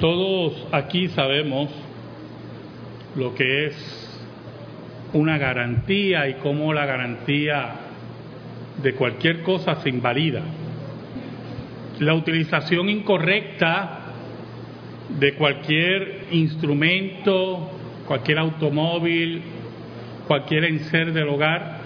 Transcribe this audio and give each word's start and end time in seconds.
Todos 0.00 0.66
aquí 0.72 1.08
sabemos 1.08 1.68
lo 3.16 3.34
que 3.34 3.66
es 3.66 4.20
una 5.12 5.36
garantía 5.36 6.26
y 6.26 6.34
cómo 6.34 6.72
la 6.72 6.86
garantía 6.86 7.74
de 8.82 8.94
cualquier 8.94 9.42
cosa 9.42 9.76
se 9.76 9.90
invalida. 9.90 10.40
La 12.00 12.14
utilización 12.14 12.88
incorrecta 12.88 14.00
de 15.18 15.34
cualquier 15.34 16.28
instrumento, 16.32 17.70
cualquier 18.06 18.38
automóvil, 18.38 19.42
cualquier 20.26 20.64
enser 20.64 21.12
del 21.12 21.28
hogar, 21.28 21.78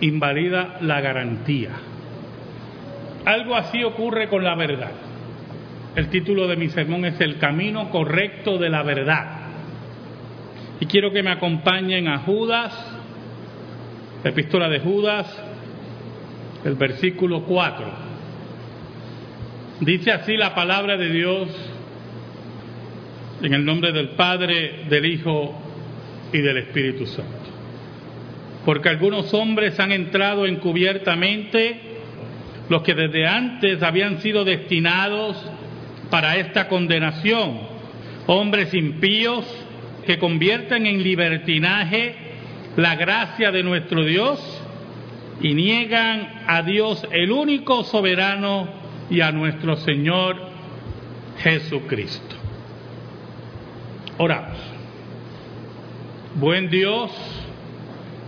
invalida 0.00 0.78
la 0.80 1.00
garantía. 1.02 1.70
Algo 3.26 3.54
así 3.54 3.84
ocurre 3.84 4.28
con 4.28 4.42
la 4.42 4.56
verdad. 4.56 5.11
El 5.94 6.08
título 6.08 6.48
de 6.48 6.56
mi 6.56 6.70
sermón 6.70 7.04
es 7.04 7.20
El 7.20 7.36
camino 7.36 7.90
correcto 7.90 8.56
de 8.56 8.70
la 8.70 8.82
verdad. 8.82 9.42
Y 10.80 10.86
quiero 10.86 11.12
que 11.12 11.22
me 11.22 11.30
acompañen 11.30 12.08
a 12.08 12.20
Judas, 12.20 12.72
la 14.24 14.30
epístola 14.30 14.70
de 14.70 14.80
Judas, 14.80 15.26
el 16.64 16.76
versículo 16.76 17.42
4. 17.42 17.86
Dice 19.80 20.12
así 20.12 20.36
la 20.38 20.54
palabra 20.54 20.96
de 20.96 21.10
Dios 21.10 21.48
en 23.42 23.52
el 23.52 23.62
nombre 23.62 23.92
del 23.92 24.10
Padre, 24.10 24.84
del 24.88 25.04
Hijo 25.04 25.54
y 26.32 26.38
del 26.38 26.56
Espíritu 26.56 27.04
Santo. 27.04 27.32
Porque 28.64 28.88
algunos 28.88 29.34
hombres 29.34 29.78
han 29.78 29.92
entrado 29.92 30.46
encubiertamente, 30.46 31.80
los 32.70 32.82
que 32.82 32.94
desde 32.94 33.26
antes 33.26 33.82
habían 33.82 34.20
sido 34.20 34.44
destinados 34.44 35.51
para 36.12 36.36
esta 36.36 36.68
condenación, 36.68 37.58
hombres 38.26 38.74
impíos 38.74 39.46
que 40.04 40.18
convierten 40.18 40.84
en 40.84 41.02
libertinaje 41.02 42.14
la 42.76 42.96
gracia 42.96 43.50
de 43.50 43.62
nuestro 43.62 44.04
Dios 44.04 44.38
y 45.40 45.54
niegan 45.54 46.42
a 46.46 46.60
Dios 46.64 47.08
el 47.12 47.32
único 47.32 47.82
soberano 47.84 48.68
y 49.08 49.22
a 49.22 49.32
nuestro 49.32 49.76
Señor 49.76 50.36
Jesucristo. 51.38 52.36
Oramos. 54.18 54.58
Buen 56.34 56.68
Dios, 56.68 57.10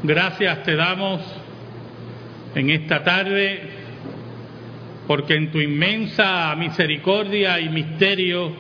gracias 0.03 0.63
te 0.63 0.75
damos 0.75 1.21
en 2.55 2.71
esta 2.71 3.05
tarde 3.05 3.74
porque 5.07 5.35
en 5.35 5.51
tu 5.51 5.61
inmensa 5.61 6.55
misericordia 6.57 7.61
y 7.61 7.69
misterio 7.69 8.53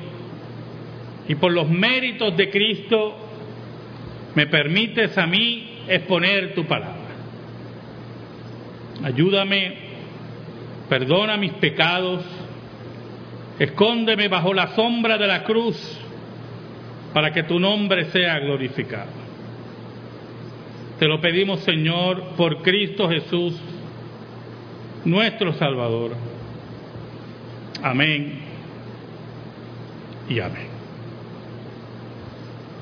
y 1.26 1.34
por 1.36 1.52
los 1.52 1.68
méritos 1.68 2.36
de 2.36 2.50
Cristo 2.50 3.16
me 4.34 4.46
permites 4.46 5.16
a 5.16 5.26
mí 5.26 5.80
exponer 5.88 6.54
tu 6.54 6.64
palabra. 6.66 7.04
Ayúdame, 9.02 9.74
perdona 10.88 11.36
mis 11.36 11.52
pecados, 11.54 12.24
escóndeme 13.58 14.28
bajo 14.28 14.52
la 14.52 14.68
sombra 14.74 15.16
de 15.16 15.26
la 15.26 15.44
cruz 15.44 15.76
para 17.12 17.32
que 17.32 17.44
tu 17.44 17.58
nombre 17.58 18.06
sea 18.06 18.38
glorificado. 18.40 19.24
Te 20.98 21.06
lo 21.06 21.20
pedimos, 21.20 21.60
Señor, 21.60 22.22
por 22.36 22.62
Cristo 22.62 23.08
Jesús, 23.08 23.60
nuestro 25.04 25.52
Salvador. 25.54 26.33
Amén 27.84 28.38
y 30.26 30.40
amén. 30.40 30.68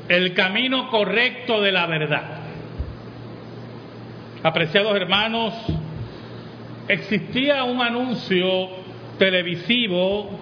El 0.09 0.33
camino 0.33 0.89
correcto 0.91 1.61
de 1.61 1.73
la 1.73 1.87
verdad. 1.87 2.39
Apreciados 4.45 4.95
hermanos, 4.95 5.55
existía 6.87 7.65
un 7.65 7.83
anuncio 7.83 8.69
televisivo 9.19 10.39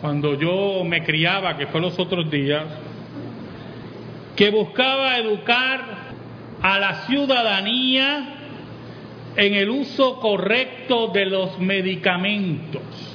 cuando 0.00 0.32
yo 0.40 0.82
me 0.84 1.04
criaba, 1.04 1.58
que 1.58 1.66
fue 1.66 1.82
los 1.82 1.98
otros 1.98 2.30
días, 2.30 2.64
que 4.34 4.48
buscaba 4.48 5.18
educar 5.18 5.84
a 6.62 6.78
la 6.78 6.94
ciudadanía 7.02 8.34
en 9.36 9.52
el 9.52 9.68
uso 9.68 10.18
correcto 10.20 11.08
de 11.08 11.26
los 11.26 11.58
medicamentos. 11.58 13.11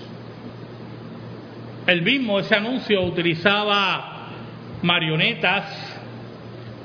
El 1.87 2.01
mismo, 2.01 2.37
ese 2.39 2.53
anuncio 2.53 3.01
utilizaba 3.01 4.27
marionetas 4.81 5.63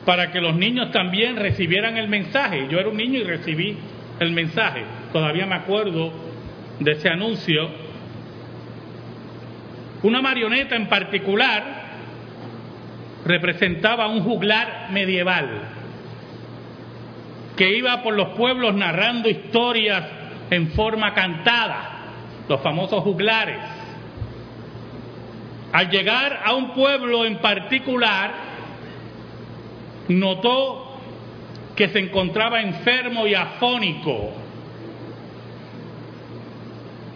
para 0.06 0.30
que 0.30 0.40
los 0.40 0.54
niños 0.54 0.92
también 0.92 1.36
recibieran 1.36 1.96
el 1.96 2.08
mensaje. 2.08 2.68
Yo 2.70 2.78
era 2.78 2.88
un 2.88 2.96
niño 2.96 3.18
y 3.18 3.24
recibí 3.24 3.76
el 4.20 4.30
mensaje. 4.30 4.84
Todavía 5.12 5.44
me 5.44 5.56
acuerdo 5.56 6.12
de 6.78 6.92
ese 6.92 7.08
anuncio. 7.08 7.68
Una 10.04 10.22
marioneta 10.22 10.76
en 10.76 10.86
particular 10.86 11.82
representaba 13.24 14.06
un 14.06 14.22
juglar 14.22 14.88
medieval 14.92 15.62
que 17.56 17.76
iba 17.76 18.02
por 18.04 18.14
los 18.14 18.30
pueblos 18.30 18.74
narrando 18.74 19.28
historias 19.28 20.04
en 20.50 20.68
forma 20.70 21.12
cantada, 21.12 21.90
los 22.48 22.60
famosos 22.60 23.02
juglares. 23.02 23.81
Al 25.72 25.88
llegar 25.88 26.42
a 26.44 26.52
un 26.54 26.74
pueblo 26.74 27.24
en 27.24 27.38
particular, 27.38 28.32
notó 30.08 30.98
que 31.74 31.88
se 31.88 31.98
encontraba 31.98 32.60
enfermo 32.60 33.26
y 33.26 33.34
afónico. 33.34 34.32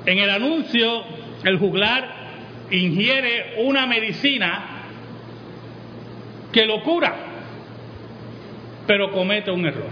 En 0.07 0.19
el 0.19 0.31
anuncio, 0.31 1.03
el 1.45 1.59
juglar 1.59 2.09
ingiere 2.71 3.57
una 3.59 3.87
medicina 3.87 4.65
que 6.53 6.65
lo 6.65 6.83
cura, 6.83 7.15
pero 8.87 9.13
comete 9.13 9.51
un 9.51 9.67
error. 9.67 9.91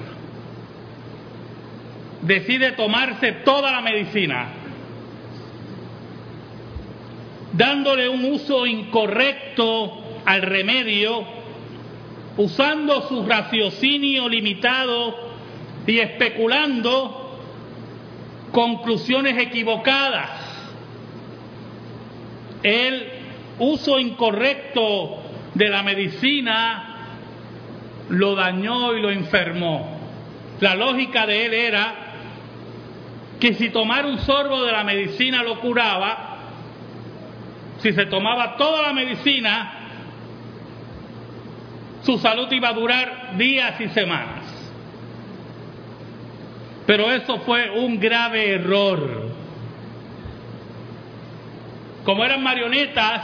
Decide 2.22 2.72
tomarse 2.72 3.32
toda 3.44 3.70
la 3.70 3.82
medicina, 3.82 4.46
dándole 7.56 8.08
un 8.08 8.24
uso 8.24 8.66
incorrecto 8.66 10.02
al 10.24 10.42
remedio 10.42 11.24
usando 12.36 13.02
su 13.08 13.24
raciocinio 13.24 14.28
limitado 14.28 15.14
y 15.86 15.98
especulando 15.98 17.38
conclusiones 18.50 19.38
equivocadas. 19.38 20.30
El 22.62 23.08
uso 23.58 24.00
incorrecto 24.00 25.22
de 25.54 25.68
la 25.68 25.82
medicina 25.82 26.94
lo 28.08 28.34
dañó 28.34 28.94
y 28.94 29.02
lo 29.02 29.10
enfermó. 29.10 30.00
La 30.60 30.74
lógica 30.74 31.26
de 31.26 31.46
él 31.46 31.54
era 31.54 31.94
que 33.38 33.54
si 33.54 33.70
tomar 33.70 34.06
un 34.06 34.18
sorbo 34.18 34.64
de 34.64 34.72
la 34.72 34.82
medicina 34.82 35.42
lo 35.42 35.60
curaba, 35.60 36.33
si 37.84 37.92
se 37.92 38.06
tomaba 38.06 38.56
toda 38.56 38.80
la 38.80 38.94
medicina 38.94 39.72
su 42.02 42.16
salud 42.16 42.50
iba 42.50 42.70
a 42.70 42.72
durar 42.72 43.36
días 43.36 43.78
y 43.78 43.88
semanas. 43.88 44.42
Pero 46.86 47.12
eso 47.12 47.40
fue 47.40 47.70
un 47.70 48.00
grave 48.00 48.54
error. 48.54 49.28
Como 52.04 52.24
eran 52.24 52.42
marionetas, 52.42 53.22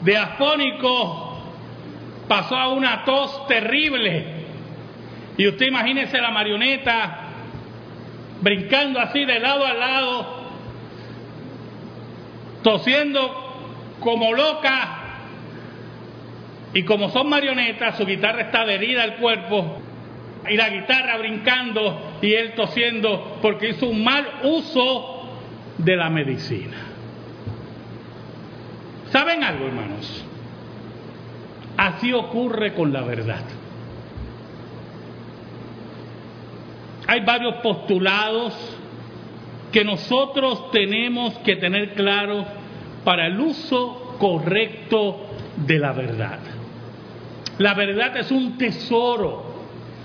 de 0.00 0.16
afónico 0.16 1.42
pasó 2.26 2.56
a 2.56 2.70
una 2.70 3.04
tos 3.04 3.46
terrible. 3.46 4.44
Y 5.36 5.46
usted 5.46 5.66
imagínese 5.66 6.20
la 6.20 6.32
marioneta 6.32 7.20
brincando 8.40 8.98
así 8.98 9.24
de 9.24 9.38
lado 9.38 9.64
a 9.64 9.72
lado, 9.72 10.35
tosiendo 12.66 13.30
como 14.00 14.32
loca 14.32 14.88
y 16.74 16.82
como 16.82 17.10
son 17.10 17.28
marionetas, 17.28 17.96
su 17.96 18.04
guitarra 18.04 18.40
está 18.40 18.62
adherida 18.62 19.04
al 19.04 19.18
cuerpo 19.18 19.78
y 20.50 20.56
la 20.56 20.68
guitarra 20.70 21.16
brincando 21.16 22.18
y 22.20 22.32
él 22.32 22.54
tosiendo 22.56 23.38
porque 23.40 23.68
hizo 23.68 23.86
un 23.86 24.02
mal 24.02 24.26
uso 24.42 25.28
de 25.78 25.94
la 25.94 26.10
medicina. 26.10 26.76
¿Saben 29.12 29.44
algo, 29.44 29.68
hermanos? 29.68 30.24
Así 31.76 32.12
ocurre 32.12 32.74
con 32.74 32.92
la 32.92 33.02
verdad. 33.02 33.44
Hay 37.06 37.20
varios 37.20 37.58
postulados 37.62 38.76
que 39.72 39.84
nosotros 39.84 40.70
tenemos 40.70 41.34
que 41.38 41.56
tener 41.56 41.94
claros 41.94 42.46
para 43.04 43.26
el 43.26 43.38
uso 43.40 44.16
correcto 44.18 45.26
de 45.56 45.78
la 45.78 45.92
verdad. 45.92 46.38
La 47.58 47.74
verdad 47.74 48.16
es 48.16 48.30
un 48.30 48.58
tesoro 48.58 49.44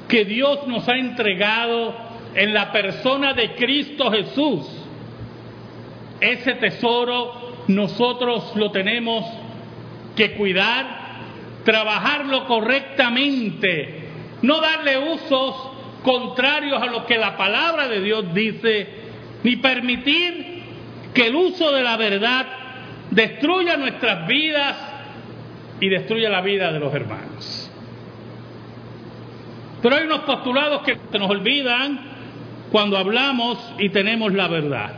que 0.07 0.25
Dios 0.25 0.67
nos 0.67 0.87
ha 0.87 0.97
entregado 0.97 1.93
en 2.35 2.53
la 2.53 2.71
persona 2.71 3.33
de 3.33 3.55
Cristo 3.55 4.11
Jesús. 4.11 4.67
Ese 6.19 6.53
tesoro 6.53 7.53
nosotros 7.67 8.55
lo 8.55 8.71
tenemos 8.71 9.25
que 10.15 10.33
cuidar, 10.33 10.85
trabajarlo 11.63 12.45
correctamente, 12.45 14.07
no 14.41 14.59
darle 14.61 14.97
usos 15.13 15.55
contrarios 16.03 16.81
a 16.81 16.87
lo 16.87 17.05
que 17.05 17.17
la 17.17 17.37
palabra 17.37 17.87
de 17.87 18.01
Dios 18.01 18.33
dice, 18.33 19.00
ni 19.43 19.55
permitir 19.57 20.61
que 21.13 21.27
el 21.27 21.35
uso 21.35 21.71
de 21.71 21.83
la 21.83 21.97
verdad 21.97 22.45
destruya 23.09 23.77
nuestras 23.77 24.27
vidas 24.27 24.77
y 25.79 25.89
destruya 25.89 26.29
la 26.29 26.41
vida 26.41 26.71
de 26.71 26.79
los 26.79 26.93
hermanos. 26.93 27.71
Pero 29.81 29.95
hay 29.95 30.05
unos 30.05 30.21
postulados 30.21 30.83
que 30.83 30.97
se 31.11 31.19
nos 31.19 31.29
olvidan 31.29 31.99
cuando 32.71 32.97
hablamos 32.97 33.57
y 33.79 33.89
tenemos 33.89 34.33
la 34.33 34.47
verdad. 34.47 34.93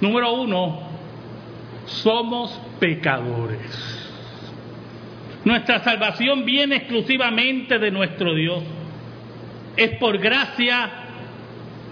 Número 0.00 0.32
uno, 0.32 0.80
somos 1.86 2.58
pecadores. 2.78 3.98
Nuestra 5.44 5.82
salvación 5.82 6.44
viene 6.44 6.76
exclusivamente 6.76 7.78
de 7.78 7.90
nuestro 7.90 8.34
Dios. 8.34 8.62
Es 9.76 9.96
por 9.98 10.18
gracia 10.18 11.01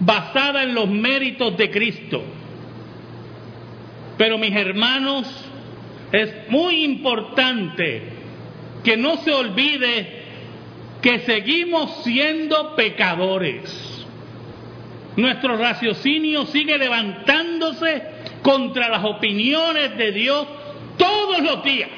basada 0.01 0.63
en 0.63 0.73
los 0.73 0.89
méritos 0.89 1.55
de 1.57 1.69
Cristo. 1.69 2.23
Pero 4.17 4.37
mis 4.37 4.55
hermanos, 4.55 5.27
es 6.11 6.49
muy 6.49 6.83
importante 6.83 8.03
que 8.83 8.97
no 8.97 9.17
se 9.17 9.31
olvide 9.31 10.21
que 11.01 11.19
seguimos 11.19 12.03
siendo 12.03 12.75
pecadores. 12.75 14.05
Nuestro 15.15 15.57
raciocinio 15.57 16.45
sigue 16.45 16.77
levantándose 16.77 18.03
contra 18.41 18.89
las 18.89 19.03
opiniones 19.03 19.97
de 19.97 20.11
Dios 20.11 20.47
todos 20.97 21.41
los 21.41 21.63
días. 21.63 21.89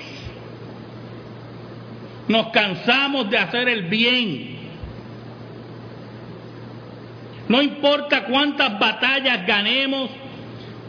Nos 2.27 2.47
cansamos 2.47 3.29
de 3.29 3.38
hacer 3.38 3.67
el 3.67 3.83
bien. 3.83 4.52
No 7.48 7.62
importa 7.62 8.25
cuántas 8.25 8.80
batallas 8.80 9.45
ganemos, 9.45 10.10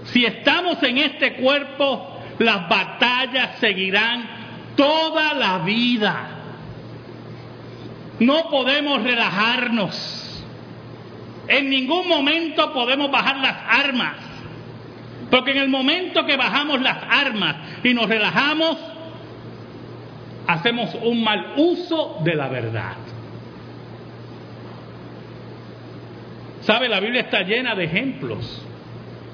si 0.04 0.24
estamos 0.24 0.82
en 0.82 0.98
este 0.98 1.34
cuerpo, 1.34 2.20
las 2.38 2.68
batallas 2.68 3.58
seguirán 3.58 4.24
toda 4.76 5.34
la 5.34 5.58
vida. 5.58 6.28
No 8.20 8.48
podemos 8.50 9.02
relajarnos. 9.02 10.44
En 11.48 11.68
ningún 11.68 12.08
momento 12.08 12.72
podemos 12.72 13.10
bajar 13.10 13.36
las 13.38 13.56
armas. 13.68 14.16
Porque 15.30 15.50
en 15.50 15.58
el 15.58 15.68
momento 15.68 16.24
que 16.24 16.36
bajamos 16.36 16.80
las 16.80 16.98
armas 17.08 17.56
y 17.82 17.92
nos 17.92 18.08
relajamos, 18.08 18.76
hacemos 20.46 20.94
un 21.02 21.24
mal 21.24 21.54
uso 21.56 22.18
de 22.22 22.34
la 22.34 22.48
verdad. 22.48 22.96
¿Sabe? 26.64 26.88
La 26.88 27.00
Biblia 27.00 27.22
está 27.22 27.42
llena 27.42 27.74
de 27.74 27.84
ejemplos. 27.84 28.62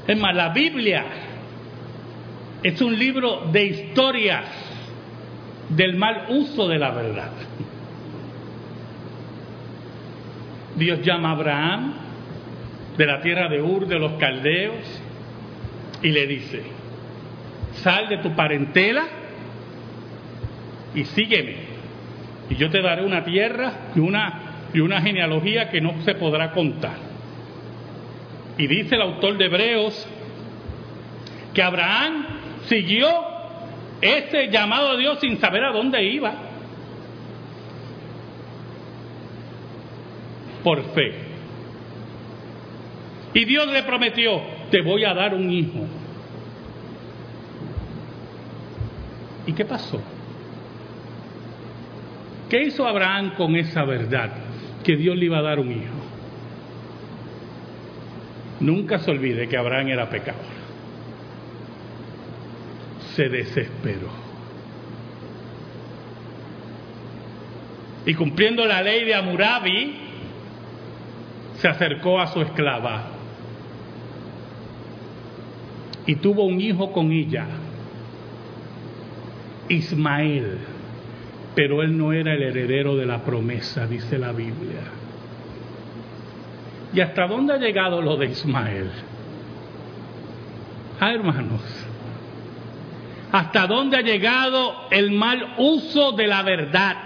Es 0.07 0.19
más, 0.19 0.35
la 0.35 0.49
Biblia 0.51 1.05
es 2.63 2.81
un 2.81 2.99
libro 2.99 3.49
de 3.53 3.65
historias 3.65 4.45
del 5.69 5.97
mal 5.97 6.27
uso 6.31 6.67
de 6.69 6.79
la 6.79 6.91
verdad. 6.91 7.31
Dios 10.75 11.01
llama 11.03 11.31
a 11.31 11.33
Abraham 11.33 11.95
de 12.97 13.07
la 13.07 13.21
tierra 13.21 13.49
de 13.49 13.63
Ur 13.63 13.87
de 13.87 13.99
los 13.99 14.13
caldeos 14.13 15.03
y 16.03 16.09
le 16.09 16.27
dice, 16.27 16.63
sal 17.83 18.09
de 18.09 18.19
tu 18.19 18.35
parentela 18.35 19.05
y 20.95 21.05
sígueme. 21.05 21.71
Y 22.49 22.57
yo 22.57 22.69
te 22.71 22.83
daré 22.83 23.05
una 23.05 23.23
tierra 23.23 23.73
y 23.95 24.01
una, 24.01 24.69
y 24.75 24.81
una 24.81 25.01
genealogía 25.01 25.71
que 25.71 25.81
no 25.81 26.03
se 26.03 26.17
podrá 26.17 26.51
contar. 26.51 27.10
Y 28.61 28.67
dice 28.67 28.95
el 28.95 29.01
autor 29.01 29.39
de 29.39 29.47
Hebreos 29.47 30.07
que 31.55 31.63
Abraham 31.63 32.27
siguió 32.67 33.09
ese 34.03 34.49
llamado 34.51 34.91
a 34.91 34.97
Dios 34.99 35.19
sin 35.19 35.41
saber 35.41 35.65
a 35.65 35.73
dónde 35.73 36.05
iba. 36.05 36.35
Por 40.63 40.83
fe. 40.93 41.15
Y 43.33 43.47
Dios 43.47 43.67
le 43.69 43.83
prometió, 43.83 44.43
te 44.71 44.83
voy 44.83 45.07
a 45.07 45.15
dar 45.15 45.33
un 45.33 45.51
hijo. 45.51 45.87
¿Y 49.47 49.55
qué 49.55 49.65
pasó? 49.65 50.03
¿Qué 52.51 52.65
hizo 52.65 52.87
Abraham 52.87 53.33
con 53.39 53.57
esa 53.57 53.87
verdad? 53.87 54.33
Que 54.85 54.97
Dios 54.97 55.17
le 55.17 55.25
iba 55.25 55.39
a 55.39 55.43
dar 55.43 55.59
un 55.59 55.73
hijo. 55.73 56.00
Nunca 58.61 58.99
se 58.99 59.11
olvide 59.11 59.49
que 59.49 59.57
Abraham 59.57 59.89
era 59.89 60.09
pecador. 60.09 60.45
Se 63.15 63.29
desesperó. 63.29 64.09
Y 68.07 68.15
cumpliendo 68.15 68.65
la 68.65 68.83
ley 68.83 69.05
de 69.05 69.15
Amurabi, 69.15 69.97
se 71.59 71.69
acercó 71.69 72.21
a 72.21 72.27
su 72.29 72.41
esclava 72.41 73.09
y 76.07 76.17
tuvo 76.17 76.45
un 76.45 76.61
hijo 76.61 76.93
con 76.93 77.13
ella, 77.13 77.47
Ismael 79.69 80.59
pero 81.55 81.83
él 81.83 81.97
no 81.97 82.13
era 82.13 82.35
el 82.35 82.43
heredero 82.43 82.97
de 82.97 83.07
la 83.07 83.25
promesa, 83.25 83.87
dice 83.87 84.19
la 84.19 84.33
Biblia. 84.33 84.81
¿Y 86.93 87.01
hasta 87.01 87.27
dónde 87.27 87.55
ha 87.55 87.57
llegado 87.59 88.03
lo 88.03 88.17
de 88.17 88.27
Ismael? 88.27 88.91
Ah, 90.99 91.13
hermanos, 91.13 91.61
¿hasta 93.33 93.67
dónde 93.67 93.97
ha 93.97 94.03
llegado 94.03 94.89
el 94.91 95.13
mal 95.13 95.55
uso 95.59 96.13
de 96.13 96.27
la 96.27 96.43
verdad? 96.43 96.97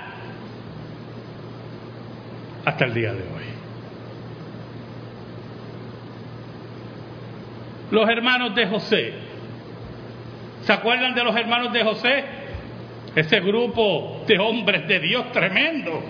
Hasta 2.64 2.84
el 2.86 2.94
día 2.94 3.12
de 3.12 3.20
hoy. 3.20 3.44
Los 7.90 8.08
hermanos 8.08 8.54
de 8.54 8.66
José. 8.66 9.12
¿Se 10.62 10.72
acuerdan 10.72 11.14
de 11.14 11.22
los 11.22 11.36
hermanos 11.36 11.72
de 11.72 11.84
José? 11.84 12.24
ese 13.14 13.40
grupo 13.40 14.24
de 14.26 14.38
hombres 14.38 14.88
de 14.88 15.00
Dios 15.00 15.30
tremendo. 15.32 16.02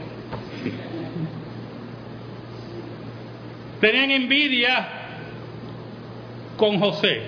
Tenían 3.84 4.10
envidia 4.12 4.88
con 6.56 6.80
José. 6.80 7.20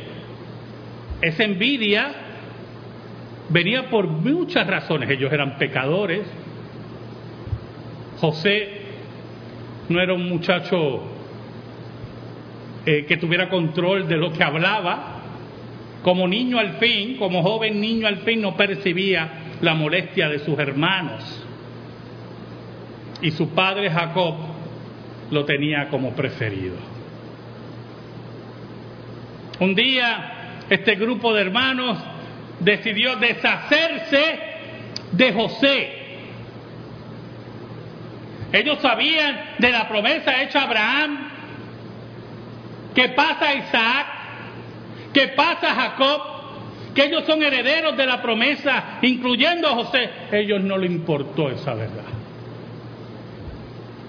Esa 1.21 1.45
envidia 1.45 2.11
venía 3.51 3.91
por 3.91 4.07
muchas 4.07 4.67
razones. 4.67 5.11
Ellos 5.11 5.31
eran 5.31 5.59
pecadores. 5.59 6.23
José 8.21 8.71
no 9.91 10.01
era 10.01 10.15
un 10.15 10.31
muchacho 10.31 11.03
eh, 12.87 13.05
que 13.07 13.19
tuviera 13.19 13.51
control 13.51 14.09
de 14.09 14.17
lo 14.17 14.33
que 14.33 14.43
hablaba. 14.43 15.21
Como 16.03 16.27
niño 16.27 16.59
al 16.59 16.79
fin, 16.79 17.19
como 17.19 17.43
joven 17.43 17.83
niño 17.83 18.07
al 18.07 18.21
fin, 18.21 18.41
no 18.41 18.57
percibía 18.57 19.59
la 19.61 19.75
molestia 19.75 20.31
de 20.31 20.39
sus 20.39 20.59
hermanos. 20.59 21.47
Y 23.21 23.31
su 23.33 23.51
padre 23.51 23.91
Jacob 23.91 24.56
lo 25.31 25.45
tenía 25.45 25.89
como 25.89 26.13
preferido. 26.13 26.77
Un 29.61 29.75
día 29.75 30.37
este 30.69 30.97
grupo 30.97 31.33
de 31.33 31.43
hermanos 31.43 31.99
decidió 32.61 33.17
deshacerse 33.17 34.39
de 35.13 35.33
José. 35.33 35.93
Ellos 38.53 38.79
sabían 38.81 39.55
de 39.59 39.71
la 39.71 39.89
promesa 39.89 40.43
hecha 40.43 40.61
a 40.61 40.65
Abraham, 40.65 41.29
que 42.95 43.09
pasa 43.11 43.49
a 43.49 43.55
Isaac, 43.55 44.07
que 45.13 45.29
pasa 45.29 45.73
a 45.73 45.75
Jacob, 45.75 46.23
que 46.95 47.05
ellos 47.05 47.25
son 47.27 47.43
herederos 47.43 47.97
de 47.97 48.07
la 48.07 48.23
promesa, 48.23 48.99
incluyendo 49.03 49.69
a 49.69 49.75
José, 49.75 50.11
ellos 50.33 50.63
no 50.63 50.79
le 50.79 50.87
importó 50.87 51.51
esa 51.51 51.75
verdad. 51.75 52.16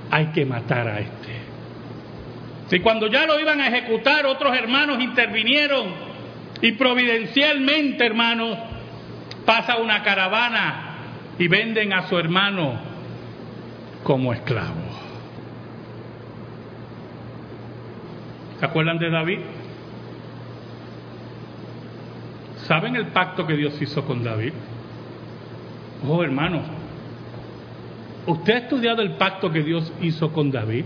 Hay 0.09 0.27
que 0.27 0.45
matar 0.45 0.87
a 0.87 0.99
este. 0.99 1.37
Si 2.69 2.79
cuando 2.79 3.07
ya 3.07 3.25
lo 3.25 3.39
iban 3.39 3.61
a 3.61 3.67
ejecutar, 3.67 4.25
otros 4.25 4.55
hermanos 4.55 4.99
intervinieron 4.99 6.07
Y 6.61 6.71
providencialmente, 6.73 8.05
hermanos, 8.05 8.57
pasa 9.45 9.77
una 9.77 10.01
caravana 10.01 10.87
y 11.37 11.47
venden 11.47 11.93
a 11.93 12.07
su 12.07 12.17
hermano 12.17 12.79
como 14.03 14.33
esclavo. 14.33 14.81
¿Se 18.59 18.65
acuerdan 18.65 18.97
de 18.97 19.09
David? 19.11 19.39
¿Saben 22.65 22.95
el 22.95 23.07
pacto 23.07 23.45
que 23.45 23.55
Dios 23.55 23.79
hizo 23.81 24.03
con 24.03 24.23
David? 24.23 24.53
Oh, 26.07 26.23
hermano, 26.23 26.61
¿usted 28.27 28.53
ha 28.53 28.57
estudiado 28.59 29.01
el 29.01 29.13
pacto 29.13 29.51
que 29.51 29.63
Dios 29.63 29.91
hizo 30.01 30.31
con 30.31 30.51
David? 30.51 30.85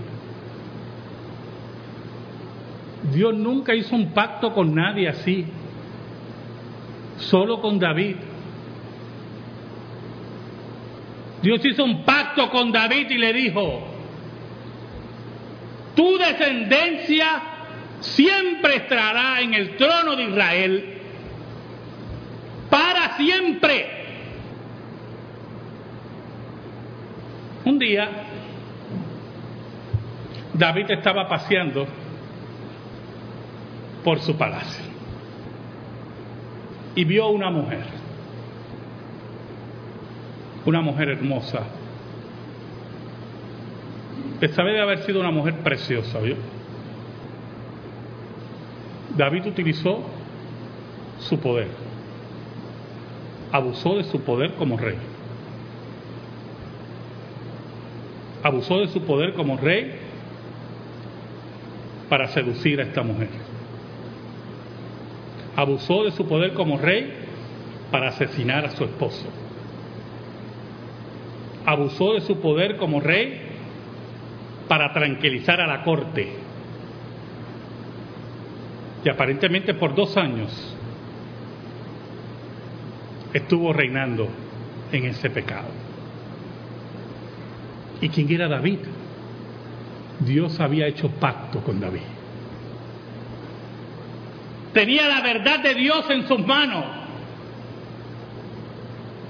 Dios 3.11 3.33
nunca 3.35 3.73
hizo 3.75 3.95
un 3.95 4.11
pacto 4.11 4.53
con 4.53 4.73
nadie 4.73 5.09
así, 5.09 5.45
solo 7.17 7.59
con 7.59 7.79
David. 7.79 8.15
Dios 11.41 11.65
hizo 11.65 11.83
un 11.83 12.03
pacto 12.03 12.49
con 12.51 12.71
David 12.71 13.09
y 13.09 13.17
le 13.17 13.33
dijo, 13.33 13.81
tu 15.95 16.17
descendencia 16.17 17.41
siempre 17.99 18.75
estará 18.77 19.41
en 19.41 19.55
el 19.55 19.75
trono 19.75 20.15
de 20.15 20.23
Israel, 20.23 20.97
para 22.69 23.17
siempre. 23.17 24.00
Un 27.65 27.77
día, 27.77 28.09
David 30.53 30.91
estaba 30.91 31.27
paseando 31.27 31.85
por 34.03 34.19
su 34.19 34.35
palacio 34.35 34.83
y 36.95 37.03
vio 37.05 37.29
una 37.29 37.49
mujer, 37.49 37.83
una 40.65 40.81
mujer 40.81 41.09
hermosa. 41.09 41.61
Esta 44.41 44.63
de 44.63 44.81
haber 44.81 45.03
sido 45.03 45.19
una 45.19 45.31
mujer 45.31 45.55
preciosa, 45.59 46.19
¿vio? 46.19 46.35
David 49.15 49.45
utilizó 49.45 50.01
su 51.19 51.39
poder, 51.39 51.67
abusó 53.51 53.97
de 53.97 54.03
su 54.05 54.21
poder 54.21 54.55
como 54.55 54.77
rey, 54.77 54.97
abusó 58.43 58.79
de 58.79 58.87
su 58.87 59.01
poder 59.01 59.33
como 59.33 59.57
rey 59.57 59.93
para 62.09 62.27
seducir 62.27 62.79
a 62.79 62.83
esta 62.83 63.03
mujer 63.03 63.29
abusó 65.55 66.03
de 66.05 66.11
su 66.11 66.27
poder 66.27 66.53
como 66.53 66.77
rey 66.77 67.13
para 67.91 68.09
asesinar 68.09 68.65
a 68.65 68.71
su 68.71 68.83
esposo. 68.83 69.27
Abusó 71.65 72.13
de 72.13 72.21
su 72.21 72.39
poder 72.39 72.77
como 72.77 72.99
rey 72.99 73.41
para 74.67 74.93
tranquilizar 74.93 75.59
a 75.61 75.67
la 75.67 75.83
corte. 75.83 76.33
Y 79.03 79.09
aparentemente 79.09 79.73
por 79.73 79.93
dos 79.93 80.15
años 80.17 80.75
estuvo 83.33 83.73
reinando 83.73 84.27
en 84.91 85.05
ese 85.05 85.29
pecado. 85.29 85.80
¿Y 88.01 88.09
quién 88.09 88.31
era 88.31 88.47
David? 88.47 88.79
Dios 90.19 90.59
había 90.59 90.87
hecho 90.87 91.09
pacto 91.09 91.61
con 91.61 91.79
David 91.79 92.01
tenía 94.73 95.07
la 95.07 95.21
verdad 95.21 95.59
de 95.59 95.75
Dios 95.75 96.09
en 96.09 96.27
sus 96.27 96.45
manos. 96.45 96.85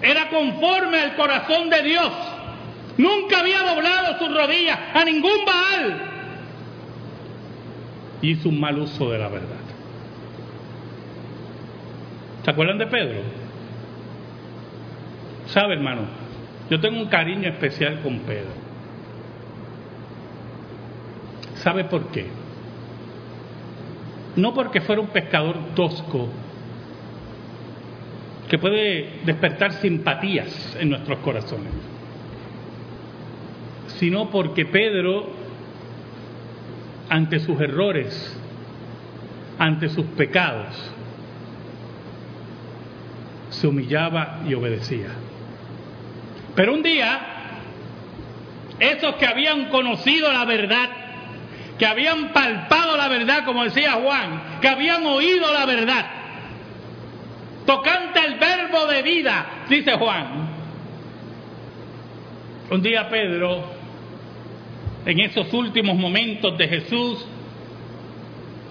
Era 0.01 0.29
conforme 0.29 0.99
al 0.99 1.15
corazón 1.15 1.69
de 1.69 1.83
Dios. 1.83 2.11
Nunca 2.97 3.39
había 3.39 3.61
doblado 3.63 4.17
sus 4.19 4.35
rodillas 4.35 4.77
a 4.93 5.05
ningún 5.05 5.45
Baal. 5.45 6.01
Hizo 8.21 8.49
un 8.49 8.59
mal 8.59 8.77
uso 8.79 9.09
de 9.11 9.19
la 9.19 9.29
verdad. 9.29 9.47
¿Se 12.43 12.51
acuerdan 12.51 12.77
de 12.77 12.87
Pedro? 12.87 13.21
¿Sabe, 15.47 15.75
hermano? 15.75 16.01
Yo 16.69 16.79
tengo 16.79 16.99
un 16.99 17.07
cariño 17.07 17.49
especial 17.49 18.01
con 18.01 18.19
Pedro. 18.19 18.61
¿Sabe 21.63 21.86
por 21.86 22.08
qué? 22.08 22.27
no 24.36 24.53
porque 24.53 24.82
fuera 24.82 25.01
un 25.01 25.08
pescador 25.08 25.58
tosco, 25.75 26.30
que 28.50 28.58
puede 28.58 29.22
despertar 29.25 29.74
simpatías 29.74 30.77
en 30.80 30.89
nuestros 30.89 31.20
corazones, 31.20 31.72
sino 34.00 34.30
porque 34.30 34.65
Pedro, 34.65 35.30
ante 37.10 37.39
sus 37.39 37.60
errores, 37.62 38.38
ante 39.58 39.89
sus 39.89 40.06
pecados, 40.06 40.91
se 43.50 43.68
humillaba 43.68 44.41
y 44.48 44.53
obedecía. 44.53 45.10
Pero 46.56 46.74
un 46.74 46.84
día, 46.84 47.20
esos 48.80 49.15
que 49.15 49.25
habían 49.25 49.70
conocido 49.70 50.32
la 50.32 50.44
verdad, 50.46 50.89
que 51.81 51.88
habían 51.88 52.31
palpado 52.31 52.95
la 52.95 53.07
verdad, 53.07 53.43
como 53.43 53.63
decía 53.63 53.93
Juan, 53.93 54.59
que 54.61 54.67
habían 54.67 55.03
oído 55.03 55.51
la 55.51 55.65
verdad. 55.65 56.05
Tocante 57.65 58.19
el 58.23 58.35
verbo 58.35 58.85
de 58.85 59.01
vida, 59.01 59.63
dice 59.67 59.97
Juan. 59.97 60.47
Un 62.69 62.83
día 62.83 63.09
Pedro, 63.09 63.63
en 65.07 65.21
esos 65.21 65.51
últimos 65.55 65.97
momentos 65.97 66.55
de 66.55 66.67
Jesús, 66.67 67.25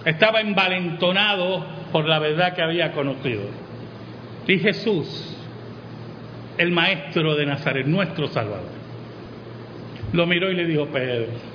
estaba 0.05 0.39
envalentonado 0.39 1.65
por 1.91 2.07
la 2.07 2.17
verdad 2.17 2.55
que 2.55 2.61
había 2.61 2.93
conocido. 2.93 3.41
Y 4.47 4.57
Jesús, 4.57 5.35
el 6.57 6.71
maestro 6.71 7.35
de 7.35 7.45
Nazaret, 7.45 7.85
nuestro 7.87 8.29
Salvador, 8.29 8.71
lo 10.13 10.25
miró 10.25 10.49
y 10.49 10.55
le 10.55 10.65
dijo, 10.65 10.85
Pedro, 10.85 11.50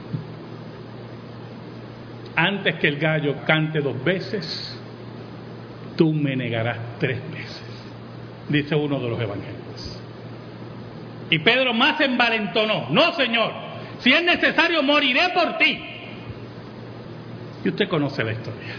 antes 2.36 2.76
que 2.76 2.88
el 2.88 2.98
gallo 2.98 3.36
cante 3.46 3.80
dos 3.80 4.02
veces, 4.04 4.78
tú 5.96 6.12
me 6.12 6.36
negarás 6.36 6.78
tres 7.00 7.18
veces, 7.32 7.64
dice 8.48 8.74
uno 8.74 9.00
de 9.00 9.08
los 9.08 9.20
evangelios. 9.20 10.00
Y 11.30 11.38
Pedro 11.40 11.72
más 11.74 12.00
envalentonó, 12.00 12.88
no 12.90 13.12
Señor, 13.14 13.52
si 13.98 14.12
es 14.12 14.22
necesario 14.22 14.82
moriré 14.82 15.30
por 15.30 15.56
ti. 15.58 15.80
Y 17.64 17.68
usted 17.68 17.88
conoce 17.88 18.22
la 18.22 18.32
historia. 18.32 18.74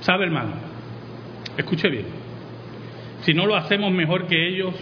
¿Sabe 0.00 0.24
hermano? 0.24 0.52
Escuche 1.56 1.88
bien, 1.88 2.06
si 3.22 3.34
no 3.34 3.44
lo 3.44 3.56
hacemos 3.56 3.90
mejor 3.92 4.28
que 4.28 4.48
ellos, 4.48 4.74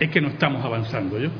es 0.00 0.10
que 0.10 0.20
no 0.20 0.28
estamos 0.28 0.64
avanzando, 0.64 1.18
¿yo? 1.18 1.30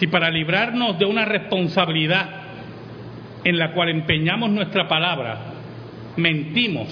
Si 0.00 0.06
para 0.06 0.30
librarnos 0.30 0.98
de 0.98 1.04
una 1.04 1.26
responsabilidad 1.26 2.26
en 3.44 3.58
la 3.58 3.74
cual 3.74 3.90
empeñamos 3.90 4.48
nuestra 4.48 4.88
palabra, 4.88 5.38
mentimos, 6.16 6.88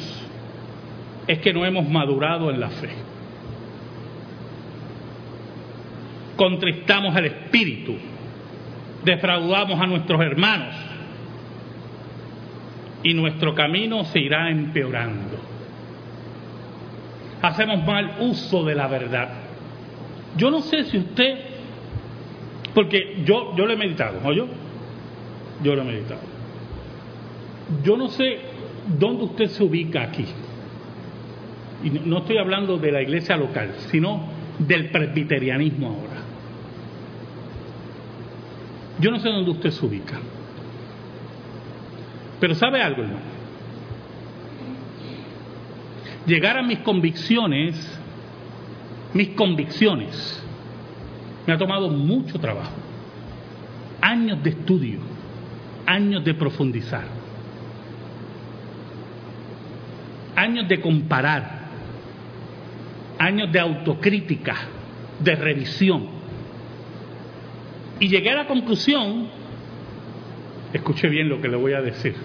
es 1.26 1.38
que 1.38 1.54
no 1.54 1.64
hemos 1.64 1.88
madurado 1.88 2.50
en 2.50 2.60
la 2.60 2.68
fe. 2.68 2.90
Contristamos 6.36 7.16
al 7.16 7.24
Espíritu, 7.24 7.96
defraudamos 9.02 9.80
a 9.80 9.86
nuestros 9.86 10.20
hermanos 10.20 10.74
y 13.02 13.14
nuestro 13.14 13.54
camino 13.54 14.04
se 14.04 14.20
irá 14.20 14.50
empeorando. 14.50 15.38
Hacemos 17.40 17.86
mal 17.86 18.16
uso 18.20 18.64
de 18.64 18.74
la 18.74 18.86
verdad. 18.86 19.30
Yo 20.36 20.50
no 20.50 20.60
sé 20.60 20.84
si 20.84 20.98
usted 20.98 21.47
porque 22.78 23.24
yo, 23.24 23.56
yo 23.56 23.66
lo 23.66 23.72
he 23.72 23.76
meditado, 23.76 24.20
¿no 24.20 24.32
yo? 24.32 24.46
Yo 25.64 25.74
lo 25.74 25.82
he 25.82 25.84
meditado. 25.84 26.20
Yo 27.82 27.96
no 27.96 28.06
sé 28.06 28.38
dónde 28.86 29.24
usted 29.24 29.46
se 29.46 29.64
ubica 29.64 30.04
aquí. 30.04 30.24
Y 31.82 31.90
no 31.90 32.18
estoy 32.18 32.38
hablando 32.38 32.78
de 32.78 32.92
la 32.92 33.02
iglesia 33.02 33.36
local, 33.36 33.74
sino 33.90 34.28
del 34.60 34.90
presbiterianismo 34.90 35.88
ahora. 35.88 36.22
Yo 39.00 39.10
no 39.10 39.18
sé 39.18 39.28
dónde 39.28 39.50
usted 39.50 39.72
se 39.72 39.84
ubica. 39.84 40.20
Pero 42.38 42.54
¿sabe 42.54 42.80
algo, 42.80 43.02
hermano? 43.02 43.26
Llegar 46.26 46.58
a 46.58 46.62
mis 46.62 46.78
convicciones, 46.78 47.74
mis 49.14 49.30
convicciones, 49.30 50.44
me 51.48 51.54
ha 51.54 51.56
tomado 51.56 51.88
mucho 51.88 52.38
trabajo, 52.38 52.74
años 54.02 54.44
de 54.44 54.50
estudio, 54.50 54.98
años 55.86 56.22
de 56.22 56.34
profundizar, 56.34 57.04
años 60.36 60.68
de 60.68 60.78
comparar, 60.78 61.70
años 63.18 63.50
de 63.50 63.60
autocrítica, 63.60 64.56
de 65.20 65.34
revisión. 65.36 66.06
Y 67.98 68.08
llegué 68.08 68.28
a 68.28 68.36
la 68.36 68.46
conclusión, 68.46 69.28
escuche 70.74 71.08
bien 71.08 71.30
lo 71.30 71.40
que 71.40 71.48
le 71.48 71.56
voy 71.56 71.72
a 71.72 71.80
decir, 71.80 72.12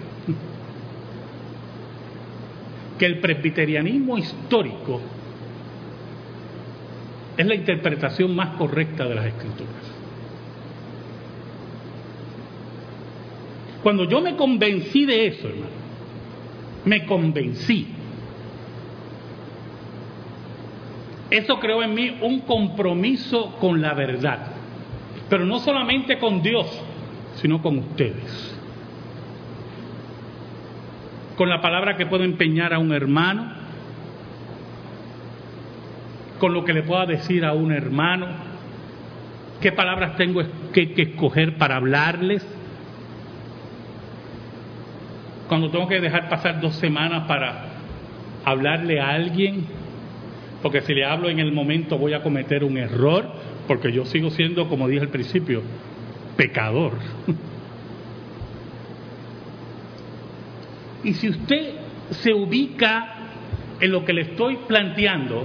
que 2.98 3.06
el 3.06 3.20
presbiterianismo 3.20 4.18
histórico 4.18 5.00
es 7.36 7.46
la 7.46 7.54
interpretación 7.54 8.34
más 8.34 8.56
correcta 8.56 9.06
de 9.06 9.14
las 9.14 9.26
escrituras. 9.26 9.94
Cuando 13.82 14.04
yo 14.04 14.20
me 14.20 14.36
convencí 14.36 15.04
de 15.04 15.26
eso, 15.26 15.48
hermano, 15.48 15.84
me 16.84 17.04
convencí. 17.04 17.88
Eso 21.30 21.58
creó 21.58 21.82
en 21.82 21.94
mí 21.94 22.16
un 22.22 22.40
compromiso 22.40 23.56
con 23.60 23.82
la 23.82 23.92
verdad, 23.94 24.46
pero 25.28 25.44
no 25.44 25.58
solamente 25.58 26.18
con 26.18 26.42
Dios, 26.42 26.66
sino 27.36 27.60
con 27.60 27.78
ustedes. 27.78 28.56
Con 31.36 31.48
la 31.48 31.60
palabra 31.60 31.96
que 31.96 32.06
puedo 32.06 32.22
empeñar 32.22 32.72
a 32.72 32.78
un 32.78 32.92
hermano, 32.92 33.53
con 36.38 36.52
lo 36.52 36.64
que 36.64 36.72
le 36.72 36.82
pueda 36.82 37.06
decir 37.06 37.44
a 37.44 37.52
un 37.52 37.72
hermano, 37.72 38.26
qué 39.60 39.72
palabras 39.72 40.16
tengo 40.16 40.42
que, 40.72 40.92
que 40.92 41.02
escoger 41.02 41.56
para 41.56 41.76
hablarles, 41.76 42.46
cuando 45.48 45.70
tengo 45.70 45.86
que 45.88 46.00
dejar 46.00 46.28
pasar 46.28 46.60
dos 46.60 46.74
semanas 46.76 47.26
para 47.28 47.66
hablarle 48.44 49.00
a 49.00 49.10
alguien, 49.10 49.64
porque 50.62 50.80
si 50.82 50.94
le 50.94 51.04
hablo 51.04 51.28
en 51.28 51.38
el 51.38 51.52
momento 51.52 51.98
voy 51.98 52.14
a 52.14 52.22
cometer 52.22 52.64
un 52.64 52.78
error, 52.78 53.30
porque 53.68 53.92
yo 53.92 54.04
sigo 54.04 54.30
siendo, 54.30 54.68
como 54.68 54.88
dije 54.88 55.02
al 55.02 55.10
principio, 55.10 55.62
pecador. 56.36 56.92
Y 61.04 61.12
si 61.12 61.28
usted 61.28 61.74
se 62.10 62.32
ubica 62.32 63.14
en 63.78 63.92
lo 63.92 64.06
que 64.06 64.14
le 64.14 64.22
estoy 64.22 64.56
planteando, 64.66 65.44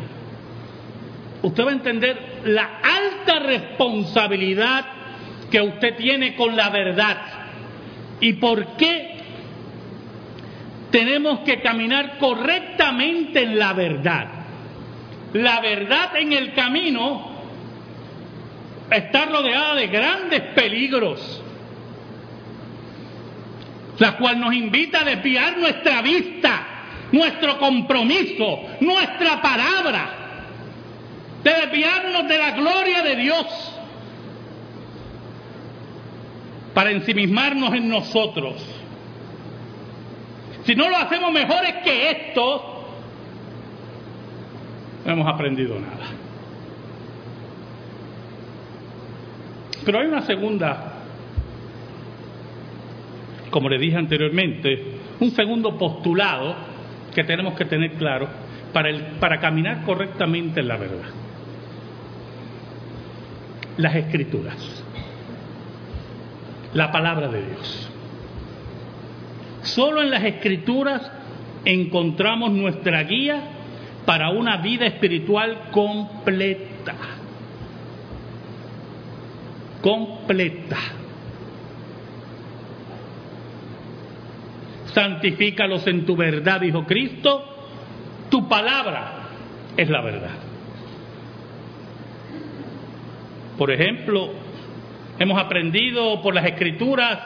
usted 1.41 1.65
va 1.65 1.69
a 1.69 1.73
entender 1.73 2.41
la 2.45 2.79
alta 2.83 3.39
responsabilidad 3.39 4.85
que 5.49 5.61
usted 5.61 5.95
tiene 5.95 6.35
con 6.35 6.55
la 6.55 6.69
verdad 6.69 7.17
y 8.19 8.33
por 8.33 8.77
qué 8.77 9.17
tenemos 10.91 11.39
que 11.41 11.61
caminar 11.61 12.17
correctamente 12.17 13.43
en 13.43 13.59
la 13.59 13.73
verdad. 13.73 14.27
La 15.33 15.61
verdad 15.61 16.15
en 16.17 16.33
el 16.33 16.53
camino 16.53 17.29
está 18.89 19.25
rodeada 19.25 19.75
de 19.75 19.87
grandes 19.87 20.41
peligros, 20.55 21.43
la 23.99 24.17
cual 24.17 24.39
nos 24.39 24.53
invita 24.53 25.01
a 25.01 25.05
desviar 25.05 25.57
nuestra 25.57 26.01
vista, 26.01 26.65
nuestro 27.11 27.59
compromiso, 27.59 28.61
nuestra 28.81 29.41
palabra 29.41 30.18
de 31.43 31.51
desviarnos 31.51 32.27
de 32.27 32.37
la 32.37 32.51
gloria 32.51 33.01
de 33.01 33.15
Dios 33.15 33.45
para 36.73 36.91
ensimismarnos 36.91 37.73
en 37.73 37.89
nosotros. 37.89 38.55
Si 40.65 40.75
no 40.75 40.89
lo 40.89 40.97
hacemos 40.97 41.31
mejores 41.31 41.75
que 41.83 42.11
esto, 42.11 42.85
no 45.05 45.11
hemos 45.11 45.27
aprendido 45.27 45.79
nada. 45.79 46.07
Pero 49.85 49.99
hay 49.99 50.07
una 50.07 50.21
segunda, 50.21 50.93
como 53.49 53.69
le 53.69 53.79
dije 53.79 53.97
anteriormente, 53.97 54.99
un 55.21 55.31
segundo 55.31 55.77
postulado 55.77 56.55
que 57.15 57.23
tenemos 57.23 57.55
que 57.55 57.65
tener 57.65 57.93
claro 57.93 58.27
para, 58.73 58.89
el, 58.89 59.01
para 59.19 59.39
caminar 59.39 59.83
correctamente 59.83 60.59
en 60.59 60.67
la 60.67 60.77
verdad 60.77 61.09
las 63.79 63.95
escrituras, 63.95 64.55
la 66.73 66.91
palabra 66.91 67.29
de 67.29 67.45
Dios. 67.45 67.89
Solo 69.61 70.01
en 70.01 70.11
las 70.11 70.23
escrituras 70.23 71.09
encontramos 71.63 72.51
nuestra 72.51 73.03
guía 73.03 73.41
para 74.05 74.31
una 74.31 74.57
vida 74.57 74.85
espiritual 74.85 75.69
completa. 75.71 76.95
Completa. 79.81 80.77
Santifícalos 84.93 85.87
en 85.87 86.05
tu 86.05 86.17
verdad, 86.17 86.59
dijo 86.59 86.85
Cristo. 86.85 87.45
Tu 88.29 88.49
palabra 88.49 89.29
es 89.77 89.89
la 89.89 90.01
verdad. 90.01 90.48
Por 93.59 93.71
ejemplo, 93.71 94.29
hemos 95.19 95.37
aprendido 95.37 96.21
por 96.21 96.33
las 96.33 96.45
escrituras 96.45 97.19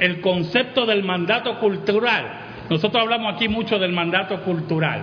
el 0.00 0.22
concepto 0.22 0.86
del 0.86 1.04
mandato 1.04 1.60
cultural. 1.60 2.24
Nosotros 2.70 3.02
hablamos 3.02 3.34
aquí 3.34 3.46
mucho 3.46 3.78
del 3.78 3.92
mandato 3.92 4.40
cultural. 4.40 5.02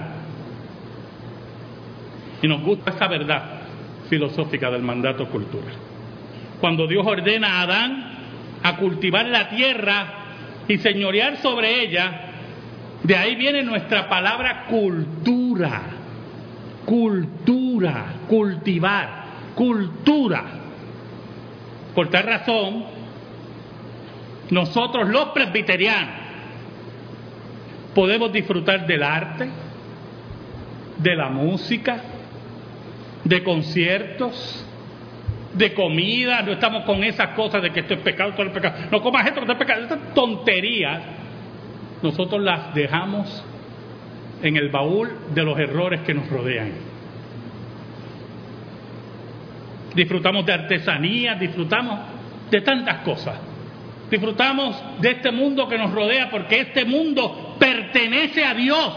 Y 2.42 2.48
nos 2.48 2.64
gusta 2.64 2.90
esa 2.90 3.08
verdad 3.08 3.44
filosófica 4.10 4.72
del 4.72 4.82
mandato 4.82 5.28
cultural. 5.28 5.76
Cuando 6.60 6.88
Dios 6.88 7.06
ordena 7.06 7.60
a 7.60 7.62
Adán 7.62 8.06
a 8.64 8.76
cultivar 8.78 9.28
la 9.28 9.50
tierra 9.50 10.06
y 10.68 10.80
señorear 10.80 11.38
sobre 11.38 11.84
ella, 11.84 12.32
de 13.04 13.16
ahí 13.16 13.36
viene 13.36 13.62
nuestra 13.62 14.10
palabra 14.10 14.66
cultura. 14.66 15.82
Cultura, 16.84 18.06
cultivar, 18.28 19.24
cultura. 19.54 20.63
Por 21.96 22.10
tal 22.10 22.24
razón, 22.24 22.86
nosotros 24.50 25.08
los 25.08 25.26
presbiterianos 25.30 26.24
podemos 27.94 28.32
disfrutar 28.32 28.88
del 28.88 29.04
arte, 29.04 29.48
de 30.98 31.16
la 31.16 31.30
música, 31.30 32.02
de 33.24 33.44
conciertos, 33.44 34.66
de 35.54 35.74
comida, 35.74 36.42
no 36.42 36.54
estamos 36.54 36.84
con 36.84 37.04
esas 37.04 37.30
cosas 37.30 37.62
de 37.62 37.72
que 37.72 37.82
esto 37.82 37.94
es 37.94 38.00
pecado, 38.00 38.32
esto 38.32 38.44
es 38.44 38.50
pecado, 38.50 38.76
no 38.92 39.02
comas 39.02 39.28
esto, 39.28 39.42
esto 39.42 39.52
es 39.52 39.58
pecado, 39.60 39.86
esas 39.86 40.14
tonterías, 40.16 41.02
nosotros 42.02 42.42
las 42.42 42.74
dejamos 42.74 43.46
en 44.42 44.58
el 44.58 44.70
baúl 44.70 45.12
de 45.34 45.44
los 45.44 45.60
errores 45.60 46.02
que 46.02 46.14
nos 46.14 46.28
rodean 46.30 46.93
disfrutamos 49.96 50.46
de 50.46 50.54
artesanía, 50.54 51.36
disfrutamos 51.36 52.00
de 52.50 52.62
tantas 52.62 52.98
cosas. 53.00 53.36
Disfrutamos 54.10 54.76
de 55.02 55.12
este 55.12 55.32
mundo 55.32 55.68
que 55.68 55.78
nos 55.78 55.92
rodea 55.92 56.30
porque 56.30 56.62
este 56.62 56.86
mundo 56.86 57.56
pertenece 57.60 58.46
a 58.46 58.54
Dios. 58.54 58.94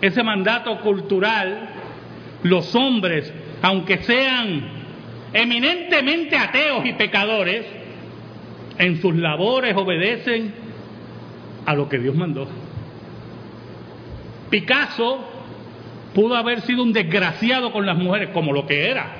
Ese 0.00 0.22
mandato 0.22 0.80
cultural, 0.80 1.68
los 2.42 2.74
hombres, 2.74 3.32
aunque 3.60 3.98
sean 3.98 4.62
eminentemente 5.32 6.36
ateos 6.36 6.84
y 6.86 6.94
pecadores, 6.94 7.66
en 8.78 9.00
sus 9.00 9.14
labores 9.14 9.76
obedecen 9.76 10.54
a 11.66 11.74
lo 11.74 11.88
que 11.88 11.98
Dios 11.98 12.14
mandó. 12.14 12.48
Picasso 14.50 15.31
pudo 16.14 16.36
haber 16.36 16.60
sido 16.62 16.82
un 16.82 16.92
desgraciado 16.92 17.72
con 17.72 17.86
las 17.86 17.96
mujeres, 17.96 18.30
como 18.30 18.52
lo 18.52 18.66
que 18.66 18.90
era. 18.90 19.16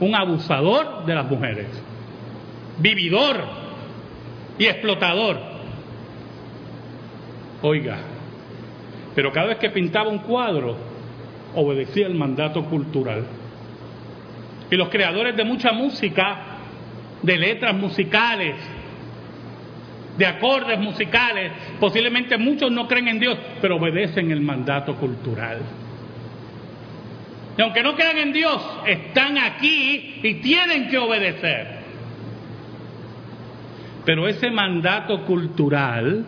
Un 0.00 0.14
abusador 0.14 1.04
de 1.06 1.14
las 1.14 1.28
mujeres, 1.28 1.66
vividor 2.78 3.44
y 4.58 4.66
explotador. 4.66 5.38
Oiga, 7.62 7.98
pero 9.14 9.32
cada 9.32 9.48
vez 9.48 9.58
que 9.58 9.70
pintaba 9.70 10.08
un 10.08 10.18
cuadro, 10.18 10.76
obedecía 11.54 12.06
el 12.06 12.14
mandato 12.14 12.64
cultural. 12.66 13.24
Y 14.70 14.76
los 14.76 14.88
creadores 14.88 15.36
de 15.36 15.44
mucha 15.44 15.72
música, 15.72 16.36
de 17.22 17.36
letras 17.36 17.74
musicales, 17.74 18.54
de 20.18 20.26
acordes 20.26 20.78
musicales. 20.78 21.52
Posiblemente 21.78 22.36
muchos 22.36 22.70
no 22.70 22.86
creen 22.88 23.08
en 23.08 23.20
Dios, 23.20 23.38
pero 23.62 23.76
obedecen 23.76 24.30
el 24.30 24.40
mandato 24.40 24.96
cultural. 24.96 25.60
Y 27.56 27.62
aunque 27.62 27.82
no 27.82 27.94
crean 27.94 28.18
en 28.18 28.32
Dios, 28.32 28.60
están 28.86 29.38
aquí 29.38 30.20
y 30.22 30.34
tienen 30.34 30.88
que 30.88 30.98
obedecer. 30.98 31.78
Pero 34.04 34.28
ese 34.28 34.50
mandato 34.50 35.24
cultural 35.24 36.24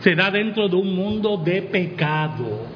se 0.00 0.14
da 0.14 0.30
dentro 0.30 0.68
de 0.68 0.76
un 0.76 0.94
mundo 0.94 1.36
de 1.36 1.62
pecado. 1.62 2.66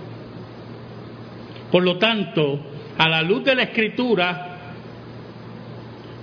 Por 1.70 1.82
lo 1.82 1.98
tanto, 1.98 2.60
a 2.98 3.08
la 3.08 3.22
luz 3.22 3.42
de 3.44 3.54
la 3.54 3.62
escritura, 3.62 4.58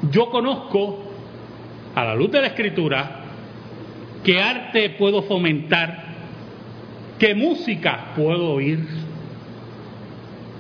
yo 0.10 0.30
conozco, 0.30 1.12
a 1.96 2.06
la 2.06 2.16
luz 2.16 2.32
de 2.32 2.42
la 2.42 2.48
escritura, 2.48 3.21
qué 4.24 4.40
arte 4.40 4.92
puedo 4.92 5.24
fomentar, 5.24 6.06
qué 7.20 7.36
música 7.36 8.14
puedo 8.16 8.54
oír, 8.54 8.80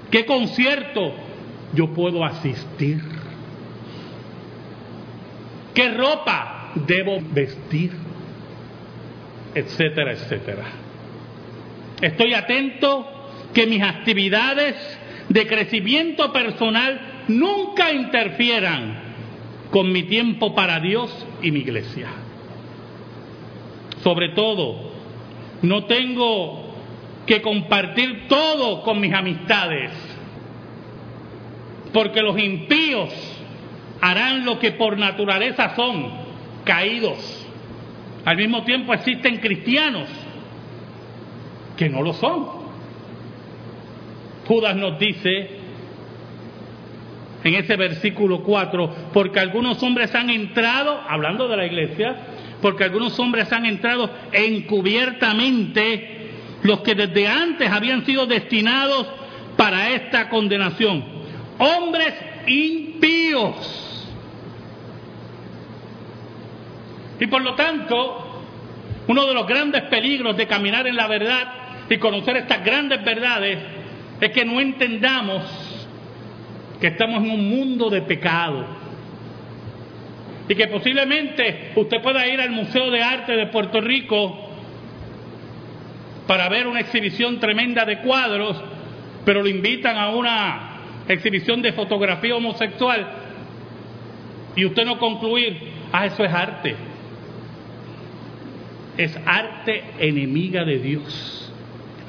qué 0.09 0.25
concierto 0.25 1.13
yo 1.73 1.93
puedo 1.93 2.23
asistir, 2.23 2.99
qué 5.73 5.89
ropa 5.93 6.71
debo 6.75 7.19
vestir, 7.31 7.91
etcétera, 9.53 10.13
etcétera. 10.13 10.65
Estoy 12.01 12.33
atento 12.33 13.07
que 13.53 13.67
mis 13.67 13.81
actividades 13.81 14.75
de 15.29 15.47
crecimiento 15.47 16.33
personal 16.33 17.23
nunca 17.27 17.91
interfieran 17.91 19.11
con 19.69 19.91
mi 19.91 20.03
tiempo 20.03 20.53
para 20.53 20.79
Dios 20.79 21.25
y 21.41 21.51
mi 21.51 21.59
iglesia. 21.59 22.09
Sobre 24.03 24.29
todo, 24.29 24.91
no 25.61 25.85
tengo 25.85 26.73
que 27.25 27.41
compartir 27.41 28.27
todo 28.27 28.81
con 28.81 28.99
mis 28.99 29.13
amistades, 29.13 29.91
porque 31.93 32.21
los 32.21 32.37
impíos 32.39 33.09
harán 34.01 34.43
lo 34.45 34.57
que 34.59 34.71
por 34.71 34.97
naturaleza 34.97 35.75
son, 35.75 36.11
caídos. 36.65 37.47
Al 38.25 38.37
mismo 38.37 38.63
tiempo 38.63 38.93
existen 38.93 39.37
cristianos 39.37 40.07
que 41.77 41.89
no 41.89 42.01
lo 42.01 42.13
son. 42.13 42.61
Judas 44.47 44.75
nos 44.75 44.97
dice 44.99 45.61
en 47.43 47.55
ese 47.55 47.75
versículo 47.75 48.43
4, 48.43 48.95
porque 49.13 49.39
algunos 49.39 49.81
hombres 49.81 50.13
han 50.13 50.29
entrado, 50.29 51.01
hablando 51.07 51.47
de 51.47 51.57
la 51.57 51.65
iglesia, 51.65 52.15
porque 52.61 52.83
algunos 52.83 53.17
hombres 53.19 53.51
han 53.51 53.65
entrado 53.65 54.09
encubiertamente, 54.31 56.29
los 56.63 56.81
que 56.81 56.93
desde 56.95 57.27
antes 57.27 57.69
habían 57.69 58.05
sido 58.05 58.25
destinados 58.27 59.07
para 59.57 59.89
esta 59.89 60.29
condenación. 60.29 61.03
Hombres 61.57 62.13
impíos. 62.47 64.07
Y 67.19 67.27
por 67.27 67.41
lo 67.41 67.55
tanto, 67.55 68.43
uno 69.07 69.25
de 69.25 69.33
los 69.33 69.47
grandes 69.47 69.83
peligros 69.83 70.37
de 70.37 70.47
caminar 70.47 70.87
en 70.87 70.95
la 70.95 71.07
verdad 71.07 71.53
y 71.89 71.97
conocer 71.97 72.37
estas 72.37 72.63
grandes 72.63 73.03
verdades 73.03 73.59
es 74.19 74.31
que 74.31 74.45
no 74.45 74.59
entendamos 74.59 75.43
que 76.79 76.87
estamos 76.87 77.23
en 77.23 77.31
un 77.31 77.49
mundo 77.49 77.89
de 77.89 78.01
pecado 78.01 78.80
y 80.51 80.55
que 80.55 80.67
posiblemente 80.67 81.71
usted 81.77 82.01
pueda 82.01 82.27
ir 82.27 82.41
al 82.41 82.49
Museo 82.49 82.91
de 82.91 83.01
Arte 83.01 83.37
de 83.37 83.47
Puerto 83.47 83.79
Rico 83.79 84.49
para 86.27 86.49
ver 86.49 86.67
una 86.67 86.81
exhibición 86.81 87.39
tremenda 87.39 87.85
de 87.85 87.99
cuadros, 87.99 88.61
pero 89.23 89.43
lo 89.43 89.47
invitan 89.47 89.95
a 89.95 90.09
una 90.09 90.71
exhibición 91.07 91.61
de 91.61 91.71
fotografía 91.71 92.35
homosexual 92.35 93.07
y 94.53 94.65
usted 94.65 94.83
no 94.83 94.99
concluir, 94.99 95.57
ah, 95.93 96.05
eso 96.07 96.21
es 96.21 96.33
arte. 96.33 96.75
Es 98.97 99.17
arte 99.25 99.85
enemiga 99.99 100.65
de 100.65 100.79
Dios. 100.79 101.53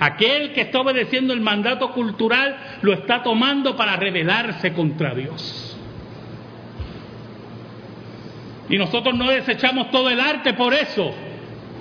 Aquel 0.01 0.53
que 0.53 0.63
está 0.63 0.81
obedeciendo 0.81 1.33
el 1.33 1.41
mandato 1.41 1.93
cultural 1.93 2.57
lo 2.83 2.93
está 2.93 3.23
tomando 3.23 3.77
para 3.77 3.95
rebelarse 3.95 4.73
contra 4.73 5.15
Dios. 5.15 5.72
Y 8.73 8.79
nosotros 8.79 9.15
no 9.15 9.29
desechamos 9.29 9.91
todo 9.91 10.09
el 10.09 10.19
arte 10.19 10.55
por 10.55 10.73
eso. 10.73 11.13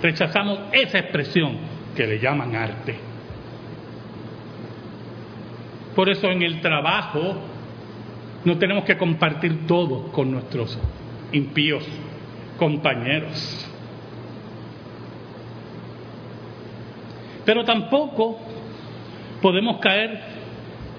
Rechazamos 0.04 0.60
esa 0.74 1.00
expresión 1.00 1.58
que 1.96 2.06
le 2.06 2.20
llaman 2.20 2.54
arte. 2.54 2.98
Por 5.96 6.10
eso 6.10 6.30
en 6.30 6.42
el 6.42 6.60
trabajo 6.60 7.36
no 8.44 8.58
tenemos 8.58 8.84
que 8.84 8.98
compartir 8.98 9.66
todo 9.66 10.12
con 10.12 10.32
nuestros 10.32 10.78
impíos 11.32 11.88
compañeros. 12.60 13.66
Pero 17.46 17.64
tampoco 17.64 18.38
podemos 19.42 19.80
caer 19.80 20.20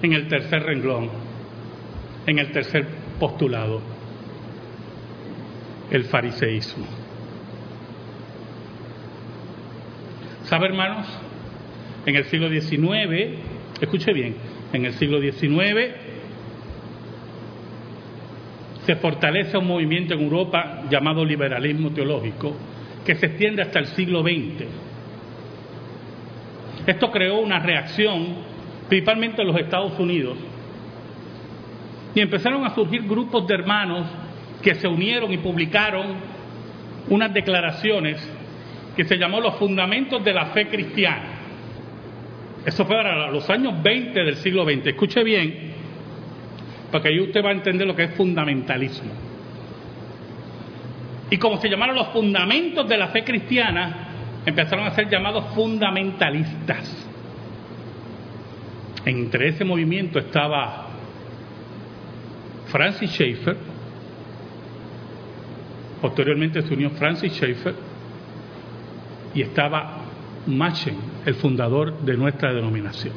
en 0.01 0.13
el 0.13 0.27
tercer 0.27 0.63
renglón, 0.63 1.11
en 2.25 2.39
el 2.39 2.51
tercer 2.51 2.87
postulado, 3.19 3.92
el 5.93 6.03
fariseísmo. 6.05 6.85
¿Sabe, 10.43 10.67
hermanos? 10.67 11.07
En 12.05 12.15
el 12.15 12.25
siglo 12.25 12.49
XIX, 12.49 13.39
escuche 13.79 14.11
bien, 14.11 14.35
en 14.73 14.85
el 14.85 14.93
siglo 14.93 15.21
XIX 15.21 15.95
se 18.85 18.97
fortalece 18.97 19.57
un 19.57 19.67
movimiento 19.67 20.13
en 20.13 20.21
Europa 20.23 20.83
llamado 20.89 21.23
liberalismo 21.23 21.91
teológico 21.91 22.53
que 23.05 23.15
se 23.15 23.27
extiende 23.27 23.61
hasta 23.61 23.79
el 23.79 23.85
siglo 23.85 24.21
XX 24.21 24.67
esto 26.85 27.11
creó 27.11 27.39
una 27.39 27.59
reacción, 27.59 28.35
principalmente 28.89 29.41
en 29.41 29.47
los 29.47 29.57
Estados 29.57 29.97
Unidos, 29.99 30.37
y 32.13 32.19
empezaron 32.19 32.65
a 32.65 32.75
surgir 32.75 33.03
grupos 33.03 33.47
de 33.47 33.55
hermanos 33.55 34.05
que 34.63 34.75
se 34.75 34.87
unieron 34.87 35.31
y 35.31 35.37
publicaron 35.37 36.15
unas 37.09 37.33
declaraciones 37.33 38.17
que 38.95 39.03
se 39.03 39.17
llamó 39.17 39.41
los 39.41 39.55
fundamentos 39.55 40.23
de 40.23 40.33
la 40.33 40.47
fe 40.47 40.67
cristiana. 40.67 41.41
Eso 42.65 42.85
fue 42.85 42.95
para 42.95 43.29
los 43.29 43.49
años 43.49 43.81
20 43.83 44.23
del 44.23 44.35
siglo 44.37 44.63
XX. 44.63 44.87
Escuche 44.87 45.23
bien, 45.23 45.73
para 46.91 47.03
que 47.03 47.09
ahí 47.09 47.19
usted 47.19 47.43
va 47.43 47.49
a 47.49 47.53
entender 47.53 47.85
lo 47.85 47.95
que 47.95 48.03
es 48.03 48.13
fundamentalismo. 48.15 49.11
Y 51.29 51.37
como 51.37 51.57
se 51.59 51.67
llamaron 51.67 51.95
los 51.95 52.07
fundamentos 52.09 52.87
de 52.87 52.97
la 52.97 53.07
fe 53.07 53.23
cristiana, 53.23 54.07
empezaron 54.45 54.85
a 54.85 54.91
ser 54.91 55.09
llamados 55.09 55.45
fundamentalistas. 55.53 57.09
Entre 59.05 59.49
ese 59.49 59.65
movimiento 59.65 60.19
estaba 60.19 60.87
Francis 62.67 63.09
Schaeffer, 63.11 63.72
posteriormente 66.03 66.61
se 66.61 66.73
unió 66.73 66.89
Francis 66.89 67.31
Schaeffer, 67.31 67.73
y 69.33 69.41
estaba 69.41 70.01
Machen, 70.45 70.97
el 71.25 71.35
fundador 71.35 72.01
de 72.01 72.17
nuestra 72.17 72.53
denominación. 72.53 73.13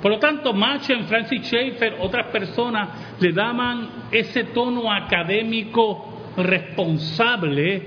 Por 0.00 0.12
lo 0.12 0.18
tanto, 0.18 0.54
Machen, 0.54 1.04
Francis 1.04 1.42
Schaeffer, 1.46 1.96
otras 2.00 2.28
personas 2.28 2.88
le 3.20 3.34
daban 3.34 3.90
ese 4.10 4.44
tono 4.44 4.90
académico 4.90 6.32
responsable 6.38 7.82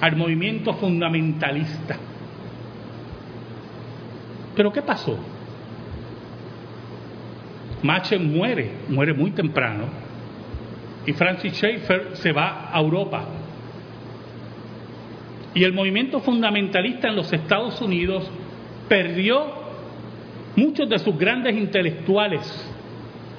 al 0.00 0.16
movimiento 0.16 0.72
fundamentalista. 0.72 1.98
Pero 4.54 4.72
¿qué 4.72 4.80
pasó? 4.80 5.18
Machen 7.82 8.34
muere, 8.34 8.70
muere 8.88 9.12
muy 9.12 9.32
temprano, 9.32 10.05
y 11.06 11.12
Francis 11.12 11.52
Schaeffer 11.54 12.16
se 12.16 12.32
va 12.32 12.70
a 12.72 12.80
Europa. 12.80 13.24
Y 15.54 15.64
el 15.64 15.72
movimiento 15.72 16.20
fundamentalista 16.20 17.08
en 17.08 17.16
los 17.16 17.32
Estados 17.32 17.80
Unidos 17.80 18.30
perdió 18.88 19.46
muchos 20.56 20.88
de 20.88 20.98
sus 20.98 21.16
grandes 21.16 21.56
intelectuales 21.56 22.40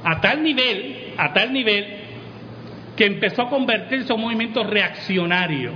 a 0.04 0.20
tal 0.22 0.44
nivel, 0.44 1.14
a 1.18 1.34
tal 1.34 1.54
nivel 1.54 1.86
que 2.96 3.06
empezó 3.06 3.44
a 3.44 3.50
convertirse 3.50 4.12
en 4.12 4.20
un 4.20 4.26
movimiento 4.26 4.64
reaccionario 4.64 5.72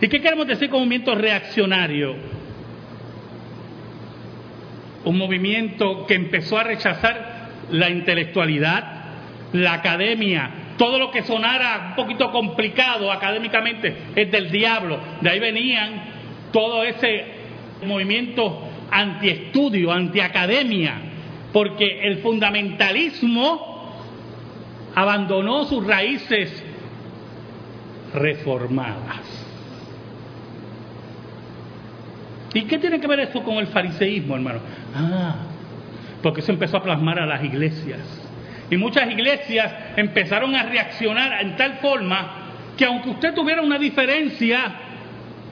¿Y 0.00 0.08
qué 0.08 0.20
queremos 0.20 0.46
decir 0.46 0.68
con 0.68 0.80
movimiento 0.80 1.14
reaccionario? 1.14 2.14
Un 5.04 5.16
movimiento 5.16 6.06
que 6.06 6.14
empezó 6.14 6.58
a 6.58 6.64
rechazar 6.64 7.48
la 7.70 7.88
intelectualidad, 7.88 8.84
la 9.52 9.72
academia, 9.72 10.50
todo 10.76 10.98
lo 10.98 11.10
que 11.10 11.22
sonara 11.22 11.88
un 11.90 11.94
poquito 11.94 12.30
complicado 12.30 13.10
académicamente 13.12 13.96
es 14.14 14.30
del 14.30 14.50
diablo. 14.50 14.98
De 15.20 15.30
ahí 15.30 15.38
venían 15.38 16.02
todo 16.52 16.82
ese 16.82 17.24
movimiento 17.84 18.60
antiestudio, 18.90 19.92
antiacademia, 19.92 20.94
porque 21.52 22.06
el 22.06 22.18
fundamentalismo 22.18 23.74
abandonó 24.94 25.64
sus 25.64 25.86
raíces 25.86 26.62
reformadas. 28.14 29.44
¿Y 32.54 32.62
qué 32.62 32.78
tiene 32.78 33.00
que 33.00 33.06
ver 33.08 33.20
eso 33.20 33.42
con 33.42 33.56
el 33.56 33.66
fariseísmo, 33.66 34.36
hermano? 34.36 34.60
Ah, 34.94 35.34
porque 36.22 36.40
eso 36.40 36.52
empezó 36.52 36.76
a 36.76 36.82
plasmar 36.82 37.18
a 37.18 37.26
las 37.26 37.42
iglesias. 37.42 38.23
Y 38.74 38.76
muchas 38.76 39.08
iglesias 39.08 39.72
empezaron 39.96 40.52
a 40.56 40.64
reaccionar 40.64 41.40
en 41.40 41.54
tal 41.54 41.74
forma 41.74 42.72
que 42.76 42.84
aunque 42.84 43.10
usted 43.10 43.32
tuviera 43.32 43.62
una 43.62 43.78
diferencia, 43.78 44.74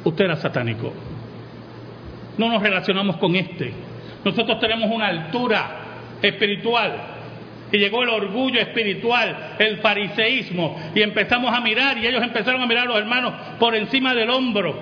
usted 0.02 0.24
era 0.24 0.35
satánico. 0.35 0.92
No 2.37 2.48
nos 2.48 2.61
relacionamos 2.61 3.18
con 3.18 3.37
este. 3.37 3.72
Nosotros 4.24 4.58
tenemos 4.58 4.90
una 4.90 5.06
altura 5.06 5.70
espiritual. 6.20 6.96
Y 7.70 7.78
llegó 7.78 8.02
el 8.02 8.08
orgullo 8.08 8.58
espiritual, 8.58 9.54
el 9.56 9.76
fariseísmo, 9.76 10.90
y 10.92 11.02
empezamos 11.02 11.54
a 11.54 11.61
mirar, 11.61 11.98
y 11.98 12.06
ellos 12.08 12.24
empezaron 12.24 12.61
a 12.61 12.66
mirar 12.66 12.87
a 12.87 12.88
los 12.88 12.98
hermanos 12.98 13.35
por 13.61 13.76
encima 13.76 14.16
del 14.16 14.30
hombro. 14.30 14.76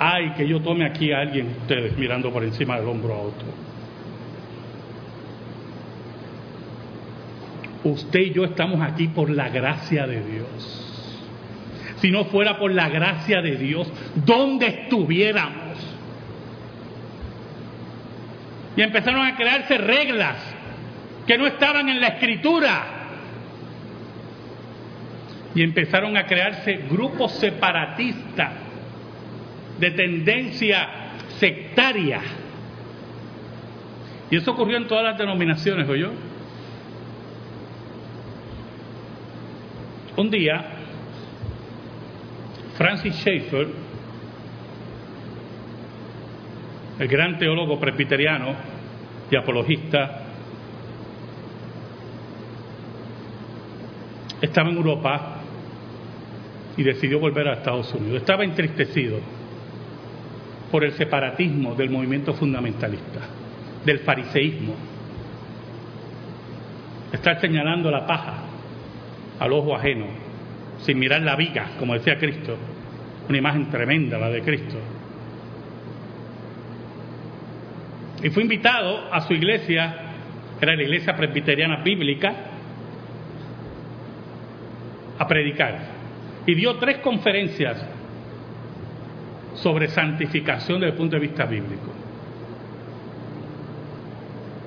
Ay, 0.00 0.32
que 0.36 0.48
yo 0.48 0.60
tome 0.60 0.84
aquí 0.84 1.12
a 1.12 1.20
alguien, 1.20 1.54
ustedes 1.60 1.96
mirando 1.96 2.32
por 2.32 2.42
encima 2.42 2.80
del 2.80 2.88
hombro 2.88 3.14
a 3.14 3.18
otro. 3.18 3.46
Usted 7.86 8.18
y 8.18 8.32
yo 8.32 8.44
estamos 8.44 8.80
aquí 8.80 9.06
por 9.06 9.30
la 9.30 9.48
gracia 9.48 10.08
de 10.08 10.20
Dios. 10.20 11.22
Si 11.98 12.10
no 12.10 12.24
fuera 12.24 12.58
por 12.58 12.72
la 12.72 12.88
gracia 12.88 13.40
de 13.40 13.56
Dios, 13.56 13.88
¿dónde 14.16 14.66
estuviéramos? 14.66 15.78
Y 18.76 18.82
empezaron 18.82 19.24
a 19.24 19.36
crearse 19.36 19.78
reglas 19.78 20.36
que 21.28 21.38
no 21.38 21.46
estaban 21.46 21.88
en 21.88 22.00
la 22.00 22.08
escritura. 22.08 22.86
Y 25.54 25.62
empezaron 25.62 26.16
a 26.16 26.26
crearse 26.26 26.86
grupos 26.90 27.34
separatistas 27.34 28.50
de 29.78 29.90
tendencia 29.92 30.88
sectaria. 31.38 32.20
Y 34.28 34.38
eso 34.38 34.50
ocurrió 34.50 34.76
en 34.76 34.88
todas 34.88 35.04
las 35.04 35.16
denominaciones, 35.16 35.88
¿oyó? 35.88 36.25
Un 40.16 40.30
día, 40.30 40.64
Francis 42.78 43.14
Schaeffer, 43.16 43.68
el 46.98 47.08
gran 47.08 47.38
teólogo 47.38 47.78
presbiteriano 47.78 48.54
y 49.30 49.36
apologista, 49.36 50.22
estaba 54.40 54.70
en 54.70 54.76
Europa 54.76 55.36
y 56.78 56.82
decidió 56.82 57.20
volver 57.20 57.48
a 57.48 57.54
Estados 57.54 57.92
Unidos. 57.92 58.22
Estaba 58.22 58.42
entristecido 58.42 59.18
por 60.72 60.82
el 60.82 60.92
separatismo 60.92 61.74
del 61.74 61.90
movimiento 61.90 62.32
fundamentalista, 62.32 63.20
del 63.84 63.98
fariseísmo. 63.98 64.76
Estar 67.12 67.38
señalando 67.38 67.90
la 67.90 68.06
paja 68.06 68.45
al 69.38 69.52
ojo 69.52 69.74
ajeno, 69.74 70.06
sin 70.80 70.98
mirar 70.98 71.22
la 71.22 71.36
viga, 71.36 71.70
como 71.78 71.94
decía 71.94 72.18
Cristo. 72.18 72.56
Una 73.28 73.38
imagen 73.38 73.70
tremenda 73.70 74.18
la 74.18 74.28
de 74.28 74.42
Cristo. 74.42 74.78
Y 78.22 78.30
fue 78.30 78.42
invitado 78.42 79.12
a 79.12 79.20
su 79.22 79.34
iglesia, 79.34 79.94
era 80.60 80.74
la 80.74 80.82
iglesia 80.82 81.14
presbiteriana 81.14 81.82
bíblica, 81.82 82.34
a 85.18 85.26
predicar. 85.26 85.78
Y 86.46 86.54
dio 86.54 86.76
tres 86.76 86.98
conferencias 86.98 87.84
sobre 89.54 89.88
santificación 89.88 90.80
desde 90.80 90.92
el 90.92 90.98
punto 90.98 91.16
de 91.16 91.20
vista 91.20 91.44
bíblico. 91.44 91.92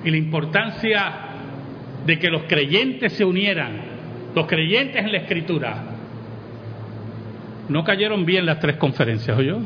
Y 0.04 0.12
la 0.12 0.18
importancia 0.18 1.14
de 2.06 2.20
que 2.20 2.30
los 2.30 2.44
creyentes 2.44 3.14
se 3.14 3.26
unieran, 3.26 3.89
los 4.36 4.48
creyentes 4.48 5.04
en 5.04 5.12
la 5.12 5.18
escritura, 5.20 5.84
no 7.68 7.84
cayeron 7.84 8.26
bien 8.26 8.46
las 8.46 8.60
tres 8.60 8.78
conferencias, 8.78 9.38
¿oyó? 9.38 9.60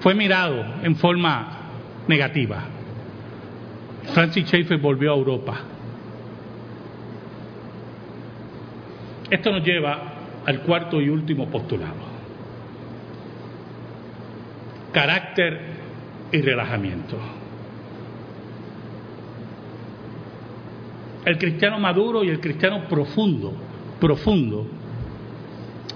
Fue 0.00 0.14
mirado 0.14 0.64
en 0.82 0.96
forma 0.96 1.58
negativa. 2.08 2.64
Francis 4.12 4.46
Schaeffer 4.46 4.78
volvió 4.78 5.12
a 5.12 5.16
Europa. 5.16 5.58
Esto 9.30 9.50
nos 9.52 9.64
lleva 9.64 10.12
al 10.44 10.60
cuarto 10.60 11.00
y 11.00 11.08
último 11.08 11.48
postulado 11.48 12.12
carácter 14.92 15.58
y 16.30 16.40
relajamiento. 16.40 17.16
El 21.24 21.38
cristiano 21.38 21.78
maduro 21.78 22.24
y 22.24 22.28
el 22.28 22.40
cristiano 22.40 22.88
profundo, 22.88 23.52
profundo, 24.00 24.66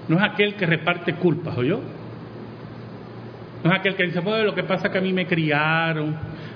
no 0.07 0.17
es 0.17 0.23
aquel 0.23 0.55
que 0.55 0.65
reparte 0.65 1.15
culpas, 1.15 1.57
yo 1.57 1.81
No 3.63 3.71
es 3.71 3.79
aquel 3.79 3.95
que 3.95 4.03
dice, 4.03 4.21
pues 4.21 4.43
lo 4.45 4.55
que 4.55 4.63
pasa 4.63 4.87
es 4.87 4.93
que 4.93 4.99
a 4.99 5.01
mí 5.01 5.11
me 5.11 5.27
criaron, 5.27 6.15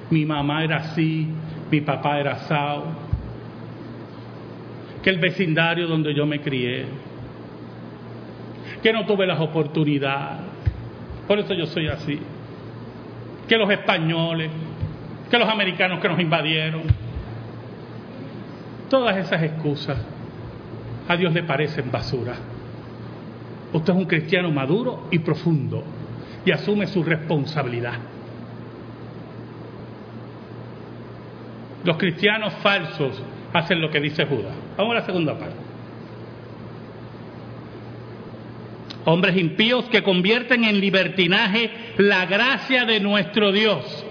mi 0.10 0.26
mamá 0.26 0.64
era 0.64 0.78
así, 0.78 1.28
mi 1.70 1.82
papá 1.82 2.20
era 2.20 2.34
asado, 2.34 2.86
que 5.04 5.10
el 5.10 5.20
vecindario 5.20 5.88
donde 5.88 6.14
yo 6.14 6.26
me 6.26 6.40
crié, 6.40 6.86
que 8.82 8.94
no 8.94 9.06
tuve 9.06 9.28
las 9.28 9.40
oportunidades, 9.40 10.52
por 11.28 11.40
eso 11.40 11.54
yo 11.54 11.66
soy 11.66 11.88
así. 11.88 12.20
Que 13.48 13.58
los 13.58 13.70
españoles, 13.70 14.50
que 15.30 15.38
los 15.38 15.48
americanos 15.48 16.00
que 16.00 16.10
nos 16.10 16.20
invadieron. 16.20 16.82
Todas 18.92 19.16
esas 19.16 19.42
excusas 19.42 19.98
a 21.08 21.16
Dios 21.16 21.34
le 21.34 21.44
parecen 21.44 21.90
basura. 21.90 22.36
Usted 23.72 23.94
es 23.94 23.98
un 23.98 24.06
cristiano 24.06 24.52
maduro 24.52 25.08
y 25.10 25.20
profundo 25.20 25.82
y 26.44 26.52
asume 26.52 26.88
su 26.88 27.02
responsabilidad. 27.02 27.94
Los 31.86 31.96
cristianos 31.96 32.54
falsos 32.56 33.24
hacen 33.54 33.82
lo 33.82 33.90
que 33.90 34.02
dice 34.02 34.26
Judas. 34.26 34.54
Vamos 34.76 34.92
a 34.92 35.00
la 35.00 35.06
segunda 35.06 35.40
parte. 35.40 35.56
hombres 39.06 39.36
impíos 39.36 39.86
que 39.86 40.04
convierten 40.04 40.64
en 40.64 40.80
libertinaje 40.80 41.72
la 41.98 42.26
gracia 42.26 42.86
de 42.86 43.00
nuestro 43.00 43.52
Dios. 43.52 44.06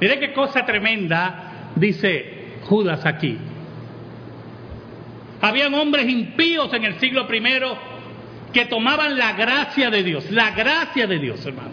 Mire 0.00 0.18
qué 0.18 0.32
cosa 0.32 0.64
tremenda 0.64 1.70
dice 1.76 2.41
Judas 2.64 3.04
aquí. 3.06 3.38
Habían 5.40 5.74
hombres 5.74 6.08
impíos 6.08 6.72
en 6.72 6.84
el 6.84 6.98
siglo 7.00 7.26
primero 7.26 7.76
que 8.52 8.66
tomaban 8.66 9.18
la 9.18 9.32
gracia 9.32 9.90
de 9.90 10.02
Dios, 10.02 10.30
la 10.30 10.50
gracia 10.52 11.06
de 11.06 11.18
Dios, 11.18 11.44
hermano. 11.44 11.70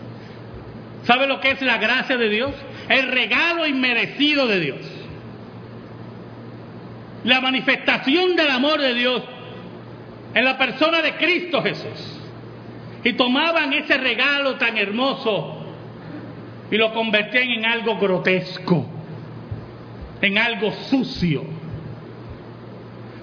¿Sabe 1.04 1.28
lo 1.28 1.40
que 1.40 1.52
es 1.52 1.62
la 1.62 1.78
gracia 1.78 2.18
de 2.18 2.30
Dios? 2.30 2.52
El 2.88 3.08
regalo 3.08 3.66
inmerecido 3.68 4.48
de 4.48 4.60
Dios. 4.60 4.80
La 7.24 7.42
manifestación 7.42 8.36
del 8.36 8.50
amor 8.50 8.80
de 8.80 8.94
Dios 8.94 9.24
en 10.34 10.46
la 10.46 10.58
persona 10.58 11.02
de 11.02 11.16
Cristo 11.16 11.62
Jesús. 11.62 12.20
Y 13.04 13.14
tomaban 13.14 13.74
ese 13.74 13.98
regalo 13.98 14.56
tan 14.56 14.78
hermoso 14.78 15.66
y 16.72 16.78
lo 16.78 16.94
convertían 16.94 17.50
en 17.50 17.66
algo 17.66 17.98
grotesco, 17.98 18.86
en 20.22 20.38
algo 20.38 20.72
sucio. 20.90 21.44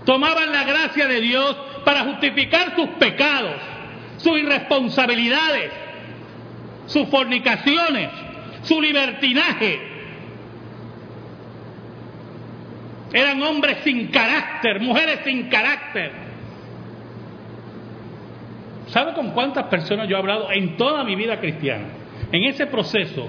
Tomaban 0.04 0.52
la 0.52 0.64
gracia 0.64 1.06
de 1.08 1.20
Dios 1.20 1.56
para 1.84 2.04
justificar 2.04 2.74
sus 2.76 2.88
pecados, 2.90 3.60
sus 4.18 4.38
irresponsabilidades, 4.38 5.72
sus 6.86 7.08
fornicaciones, 7.08 8.10
su 8.62 8.80
libertinaje. 8.80 9.80
Eran 13.12 13.42
hombres 13.42 13.78
sin 13.84 14.08
carácter, 14.08 14.80
mujeres 14.80 15.20
sin 15.24 15.48
carácter 15.48 16.26
¿Sabe 18.88 19.14
con 19.14 19.30
cuántas 19.32 19.66
personas 19.66 20.08
yo 20.08 20.16
he 20.16 20.18
hablado 20.18 20.50
en 20.50 20.76
toda 20.76 21.02
mi 21.04 21.16
vida 21.16 21.40
cristiana? 21.40 21.86
En 22.30 22.44
ese 22.44 22.66
proceso. 22.66 23.28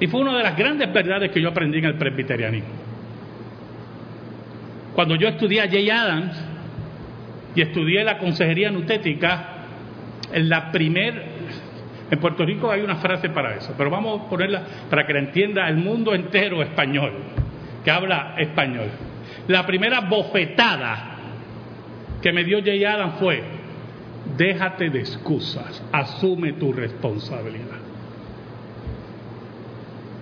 Y 0.00 0.06
fue 0.06 0.20
una 0.20 0.36
de 0.36 0.42
las 0.42 0.56
grandes 0.56 0.92
verdades 0.92 1.30
que 1.30 1.40
yo 1.40 1.48
aprendí 1.48 1.78
en 1.78 1.86
el 1.86 1.94
presbiterianismo. 1.94 2.70
Cuando 4.94 5.16
yo 5.16 5.28
estudié 5.28 5.62
a 5.62 5.68
Jay 5.68 5.90
Adams 5.90 6.44
y 7.54 7.62
estudié 7.62 8.04
la 8.04 8.18
consejería 8.18 8.70
nutética, 8.70 9.54
en 10.32 10.48
la 10.48 10.70
primer 10.70 11.38
en 12.10 12.18
Puerto 12.20 12.44
Rico 12.44 12.70
hay 12.70 12.80
una 12.80 12.96
frase 12.96 13.28
para 13.28 13.56
eso, 13.56 13.74
pero 13.76 13.90
vamos 13.90 14.22
a 14.22 14.30
ponerla 14.30 14.62
para 14.88 15.06
que 15.06 15.12
la 15.12 15.18
entienda 15.18 15.68
el 15.68 15.76
mundo 15.76 16.14
entero 16.14 16.62
español, 16.62 17.12
que 17.84 17.90
habla 17.90 18.34
español. 18.38 18.88
La 19.46 19.66
primera 19.66 20.00
bofetada 20.00 21.16
que 22.22 22.32
me 22.32 22.44
dio 22.44 22.62
Jay 22.64 22.84
Adam 22.84 23.12
fue, 23.18 23.42
déjate 24.36 24.88
de 24.90 25.00
excusas, 25.00 25.84
asume 25.92 26.54
tu 26.54 26.72
responsabilidad. 26.72 27.87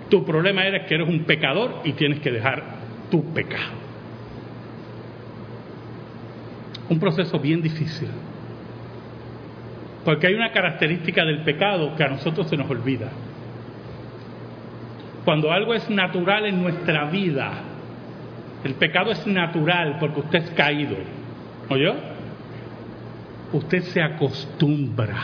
Tu 0.09 0.25
problema 0.25 0.67
es 0.67 0.87
que 0.87 0.95
eres 0.95 1.09
un 1.09 1.25
pecador 1.25 1.81
y 1.85 1.93
tienes 1.93 2.21
que 2.21 2.31
dejar 2.31 2.63
tu 3.11 3.25
pecado. 3.33 3.75
Un 6.89 7.01
proceso 7.01 7.39
bien 7.41 7.61
difícil. 7.61 8.09
Porque 10.05 10.29
hay 10.29 10.35
una 10.35 10.53
característica 10.53 11.25
del 11.25 11.43
pecado 11.43 11.97
que 11.97 12.05
a 12.05 12.09
nosotros 12.09 12.49
se 12.49 12.57
nos 12.57 12.71
olvida. 12.71 13.09
Cuando 15.25 15.51
algo 15.51 15.75
es 15.75 15.91
natural 15.91 16.47
en 16.47 16.63
nuestra 16.63 17.07
vida, 17.11 17.53
el 18.63 18.75
pecado 18.75 19.11
es 19.11 19.27
natural 19.27 19.97
porque 19.99 20.21
usted 20.21 20.39
es 20.45 20.51
caído. 20.51 20.97
¿Oyó? 21.69 21.95
Usted 23.53 23.83
se 23.83 24.01
acostumbra. 24.01 25.17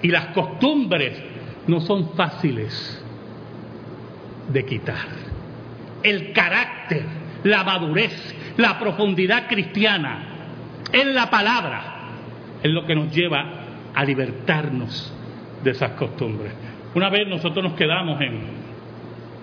Y 0.00 0.08
las 0.08 0.26
costumbres 0.26 1.20
no 1.66 1.80
son 1.80 2.10
fáciles 2.10 3.04
de 4.48 4.64
quitar. 4.64 5.06
El 6.02 6.32
carácter, 6.32 7.02
la 7.44 7.64
madurez, 7.64 8.34
la 8.56 8.78
profundidad 8.78 9.46
cristiana 9.48 10.18
en 10.92 11.14
la 11.14 11.30
palabra 11.30 11.82
es 12.62 12.70
lo 12.70 12.86
que 12.86 12.94
nos 12.94 13.14
lleva 13.14 13.44
a 13.94 14.04
libertarnos 14.04 15.14
de 15.62 15.70
esas 15.70 15.92
costumbres. 15.92 16.52
Una 16.94 17.10
vez 17.10 17.28
nosotros 17.28 17.62
nos 17.62 17.74
quedamos 17.74 18.20
en, 18.20 18.58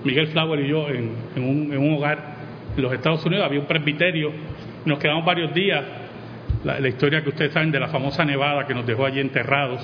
Miguel 0.03 0.27
Flower 0.27 0.59
y 0.59 0.67
yo, 0.67 0.87
en, 0.87 1.11
un, 1.37 1.73
en 1.73 1.79
un, 1.79 1.95
hogar 1.95 2.35
en 2.77 2.81
los 2.81 2.93
Estados 2.93 3.25
Unidos, 3.25 3.45
había 3.45 3.59
un 3.59 3.65
presbiterio, 3.65 4.31
nos 4.85 4.99
quedamos 4.99 5.25
varios 5.25 5.53
días, 5.53 5.83
la, 6.63 6.79
la, 6.79 6.87
historia 6.87 7.23
que 7.23 7.29
ustedes 7.29 7.51
saben 7.51 7.71
de 7.71 7.79
la 7.79 7.87
famosa 7.87 8.23
nevada 8.23 8.67
que 8.67 8.75
nos 8.75 8.85
dejó 8.85 9.05
allí 9.05 9.19
enterrados, 9.19 9.81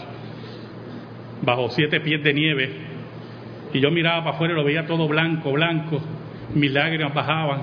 bajo 1.42 1.70
siete 1.70 2.00
pies 2.02 2.24
de 2.24 2.34
nieve, 2.34 2.72
y 3.74 3.80
yo 3.80 3.92
miraba 3.92 4.24
para 4.24 4.36
afuera 4.36 4.54
y 4.54 4.58
lo 4.58 4.64
veía 4.64 4.86
todo 4.86 5.08
blanco, 5.08 5.52
blanco, 5.52 6.02
mis 6.54 6.72
lágrimas 6.72 7.14
bajaban. 7.14 7.62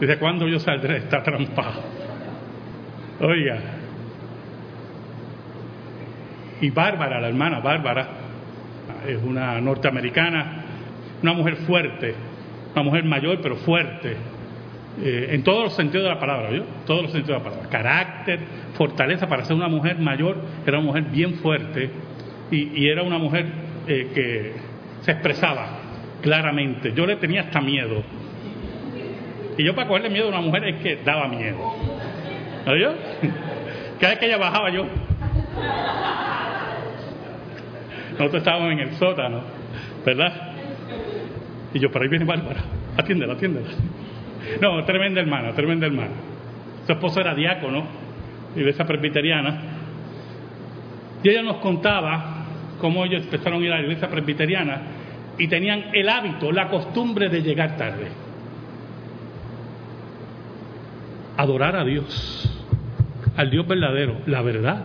¿Desde 0.00 0.18
cuándo 0.18 0.46
yo 0.46 0.58
saldré 0.58 0.94
de 0.94 0.98
esta 1.00 1.22
trampa? 1.22 1.72
Oiga, 3.20 3.58
y 6.60 6.70
Bárbara, 6.70 7.20
la 7.20 7.28
hermana 7.28 7.60
Bárbara, 7.60 8.08
es 9.06 9.22
una 9.22 9.60
norteamericana, 9.60 10.64
una 11.22 11.32
mujer 11.32 11.56
fuerte, 11.56 12.14
una 12.74 12.82
mujer 12.82 13.04
mayor 13.04 13.40
pero 13.42 13.56
fuerte, 13.56 14.16
eh, 15.00 15.28
en 15.30 15.42
todos 15.44 15.64
los 15.64 15.76
sentidos 15.76 16.04
de 16.04 16.14
la 16.14 16.18
palabra, 16.18 16.50
¿yo? 16.50 16.64
Todos 16.84 17.02
los 17.02 17.12
sentidos 17.12 17.38
de 17.38 17.44
la 17.44 17.50
palabra. 17.50 17.68
Carácter, 17.70 18.40
fortaleza 18.74 19.28
para 19.28 19.44
ser 19.44 19.54
una 19.54 19.68
mujer 19.68 19.98
mayor, 19.98 20.36
era 20.66 20.78
una 20.78 20.86
mujer 20.86 21.04
bien 21.04 21.34
fuerte 21.34 21.90
y, 22.50 22.80
y 22.80 22.88
era 22.88 23.02
una 23.02 23.18
mujer 23.18 23.46
eh, 23.88 24.10
que 24.14 24.52
se 25.02 25.12
expresaba 25.12 25.66
claramente. 26.22 26.92
Yo 26.94 27.06
le 27.06 27.16
tenía 27.16 27.42
hasta 27.42 27.60
miedo. 27.60 28.02
Y 29.56 29.64
yo 29.64 29.74
para 29.74 29.88
cogerle 29.88 30.10
miedo 30.10 30.26
a 30.26 30.28
una 30.28 30.40
mujer 30.40 30.64
es 30.64 30.76
que 30.82 30.96
daba 31.04 31.28
miedo. 31.28 31.58
¿Oyó? 32.66 32.92
Cada 34.00 34.12
vez 34.12 34.20
que 34.20 34.26
ella 34.26 34.38
bajaba 34.38 34.70
yo 34.70 34.86
nosotros 38.18 38.42
estábamos 38.42 38.72
en 38.72 38.80
el 38.80 38.92
sótano, 38.94 39.42
¿verdad? 40.04 40.32
Y 41.72 41.78
yo, 41.78 41.90
por 41.90 42.02
ahí 42.02 42.08
viene 42.08 42.24
Bárbara, 42.24 42.62
atiéndela, 42.96 43.34
atiéndela. 43.34 43.68
No, 44.60 44.84
tremenda 44.84 45.20
hermana, 45.20 45.52
tremenda 45.52 45.86
hermana. 45.86 46.14
Su 46.84 46.92
esposo 46.92 47.20
era 47.20 47.34
diácono, 47.34 47.86
iglesia 48.56 48.84
presbiteriana, 48.84 49.60
y 51.22 51.28
ella 51.28 51.42
nos 51.42 51.58
contaba 51.58 52.37
cómo 52.80 53.04
ellos 53.04 53.22
empezaron 53.24 53.62
a 53.62 53.66
ir 53.66 53.72
a 53.72 53.76
la 53.76 53.82
iglesia 53.82 54.08
presbiteriana 54.08 54.82
y 55.38 55.48
tenían 55.48 55.90
el 55.92 56.08
hábito, 56.08 56.50
la 56.52 56.68
costumbre 56.68 57.28
de 57.28 57.42
llegar 57.42 57.76
tarde. 57.76 58.08
Adorar 61.36 61.76
a 61.76 61.84
Dios, 61.84 62.64
al 63.36 63.50
Dios 63.50 63.66
verdadero, 63.66 64.16
la 64.26 64.42
verdad. 64.42 64.84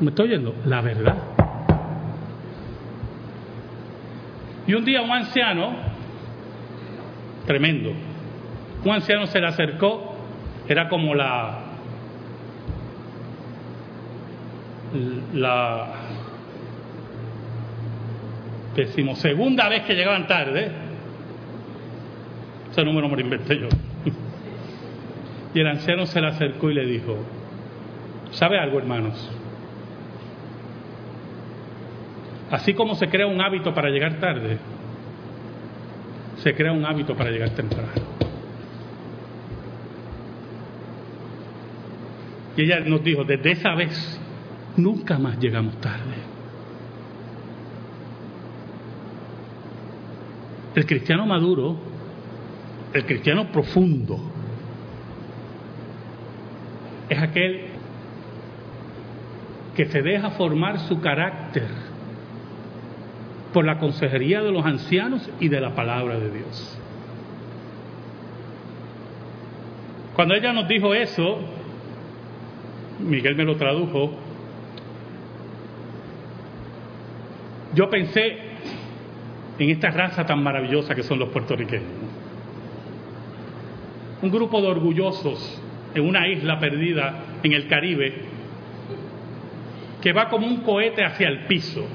¿Me 0.00 0.10
estoy 0.10 0.28
oyendo? 0.28 0.54
La 0.66 0.80
verdad. 0.80 1.16
Y 4.66 4.74
un 4.74 4.84
día 4.84 5.02
un 5.02 5.10
anciano, 5.10 5.74
tremendo, 7.46 7.92
un 8.84 8.90
anciano 8.90 9.26
se 9.26 9.40
le 9.40 9.46
acercó, 9.46 10.16
era 10.68 10.88
como 10.88 11.14
la, 11.14 11.58
la 15.34 16.01
decimosegunda 18.74 19.68
vez 19.68 19.82
que 19.82 19.94
llegaban 19.94 20.26
tarde, 20.26 20.70
ese 22.70 22.84
número 22.84 23.08
me 23.08 23.16
lo 23.16 23.20
inventé 23.22 23.58
yo. 23.58 23.68
Y 25.54 25.60
el 25.60 25.66
anciano 25.66 26.06
se 26.06 26.20
le 26.20 26.28
acercó 26.28 26.70
y 26.70 26.74
le 26.74 26.86
dijo, 26.86 27.16
¿sabe 28.30 28.58
algo 28.58 28.78
hermanos? 28.78 29.30
Así 32.50 32.74
como 32.74 32.94
se 32.94 33.08
crea 33.08 33.26
un 33.26 33.40
hábito 33.40 33.74
para 33.74 33.90
llegar 33.90 34.18
tarde, 34.18 34.58
se 36.36 36.54
crea 36.54 36.72
un 36.72 36.84
hábito 36.84 37.14
para 37.14 37.30
llegar 37.30 37.50
temprano. 37.50 37.88
Y 42.56 42.62
ella 42.62 42.80
nos 42.80 43.02
dijo, 43.02 43.24
desde 43.24 43.52
esa 43.52 43.74
vez, 43.74 44.20
nunca 44.76 45.18
más 45.18 45.38
llegamos 45.38 45.80
tarde. 45.80 46.31
El 50.74 50.86
cristiano 50.86 51.26
maduro, 51.26 51.76
el 52.94 53.04
cristiano 53.04 53.52
profundo, 53.52 54.18
es 57.08 57.18
aquel 57.18 57.66
que 59.76 59.86
se 59.86 60.02
deja 60.02 60.30
formar 60.30 60.78
su 60.80 61.00
carácter 61.00 61.68
por 63.52 63.66
la 63.66 63.78
consejería 63.78 64.42
de 64.42 64.50
los 64.50 64.64
ancianos 64.64 65.28
y 65.40 65.48
de 65.48 65.60
la 65.60 65.74
palabra 65.74 66.18
de 66.18 66.30
Dios. 66.30 66.78
Cuando 70.14 70.34
ella 70.34 70.52
nos 70.52 70.68
dijo 70.68 70.94
eso, 70.94 71.38
Miguel 73.00 73.34
me 73.34 73.44
lo 73.44 73.56
tradujo, 73.56 74.12
yo 77.74 77.88
pensé 77.88 78.51
en 79.62 79.70
esta 79.70 79.90
raza 79.90 80.24
tan 80.26 80.42
maravillosa 80.42 80.94
que 80.94 81.02
son 81.02 81.18
los 81.18 81.28
puertorriqueños. 81.28 81.88
Un 84.22 84.30
grupo 84.30 84.60
de 84.60 84.68
orgullosos 84.68 85.60
en 85.94 86.06
una 86.06 86.28
isla 86.28 86.58
perdida 86.58 87.24
en 87.42 87.52
el 87.52 87.66
Caribe 87.66 88.14
que 90.00 90.12
va 90.12 90.28
como 90.28 90.46
un 90.46 90.62
cohete 90.62 91.04
hacia 91.04 91.28
el 91.28 91.46
piso 91.46 91.86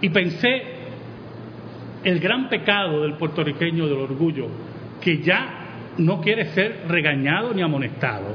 Y 0.00 0.08
pensé 0.08 0.62
el 2.04 2.20
gran 2.20 2.48
pecado 2.48 3.02
del 3.02 3.14
puertorriqueño 3.14 3.86
del 3.86 3.98
orgullo, 3.98 4.46
que 5.00 5.18
ya 5.18 5.66
no 5.98 6.20
quiere 6.20 6.46
ser 6.46 6.84
regañado 6.88 7.52
ni 7.52 7.60
amonestado. 7.60 8.34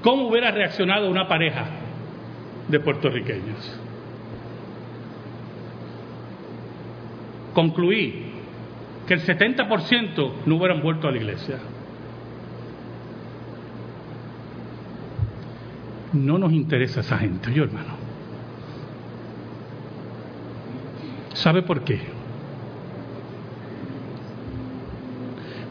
¿Cómo 0.00 0.28
hubiera 0.28 0.50
reaccionado 0.50 1.10
una 1.10 1.28
pareja 1.28 1.81
de 2.68 2.80
puertorriqueños? 2.80 3.78
Concluí 7.54 8.32
que 9.06 9.14
el 9.14 9.20
70% 9.20 10.32
no 10.46 10.56
hubieran 10.56 10.82
vuelto 10.82 11.08
a 11.08 11.10
la 11.10 11.18
iglesia. 11.18 11.58
No 16.12 16.38
nos 16.38 16.52
interesa 16.52 17.00
esa 17.00 17.18
gente, 17.18 17.52
yo 17.52 17.64
hermano. 17.64 17.94
¿Sabe 21.34 21.62
por 21.62 21.82
qué? 21.82 22.00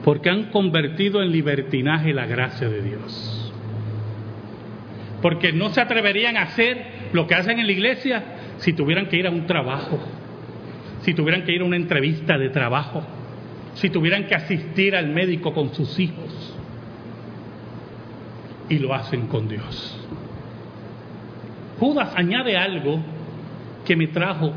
Porque 0.04 0.30
han 0.30 0.50
convertido 0.50 1.22
en 1.22 1.32
libertinaje 1.32 2.14
la 2.14 2.26
gracia 2.26 2.68
de 2.68 2.82
Dios. 2.82 3.51
Porque 5.22 5.54
no 5.54 5.70
se 5.70 5.82
atreverían 5.82 6.38
a 6.38 6.44
hacer 6.44 7.10
lo 7.14 7.28
que 7.28 7.36
hacen 7.36 7.60
en 7.60 7.66
la 7.66 7.72
iglesia 7.72 8.24
si 8.58 8.74
tuvieran 8.74 9.08
que 9.08 9.18
ir 9.18 9.28
a 9.28 9.32
un 9.32 9.46
trabajo, 9.46 10.00
si 11.02 11.14
tuvieran 11.14 11.44
que 11.44 11.52
ir 11.52 11.62
a 11.62 11.66
una 11.66 11.76
entrevista 11.76 12.38
de 12.38 12.50
trabajo, 12.50 13.04
si 13.76 13.90
tuvieran 13.90 14.28
que 14.28 14.36
asistir 14.36 14.96
al 14.96 15.08
médico 15.08 15.54
con 15.54 15.74
sus 15.74 16.00
hijos. 16.00 16.56
Y 18.70 18.80
lo 18.80 18.94
hacen 18.94 19.28
con 19.28 19.48
Dios. 19.48 20.00
Judas 21.80 22.14
añade 22.16 22.58
algo 22.58 23.00
que 23.86 23.96
me 23.96 24.08
trajo 24.08 24.54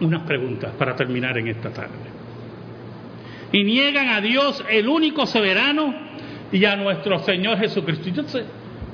unas 0.00 0.22
preguntas 0.22 0.72
para 0.78 0.94
terminar 0.96 1.38
en 1.38 1.48
esta 1.48 1.70
tarde. 1.70 1.94
Y 3.52 3.64
niegan 3.64 4.08
a 4.08 4.20
Dios, 4.20 4.64
el 4.68 4.88
único 4.88 5.24
soberano, 5.26 5.94
y 6.52 6.64
a 6.64 6.76
nuestro 6.76 7.18
Señor 7.20 7.58
Jesucristo. 7.58 8.08
Entonces, 8.08 8.44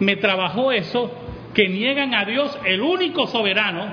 me 0.03 0.17
trabajó 0.17 0.73
eso, 0.73 1.11
que 1.55 1.69
niegan 1.69 2.15
a 2.15 2.25
Dios, 2.25 2.59
el 2.65 2.81
único 2.81 3.27
soberano, 3.27 3.87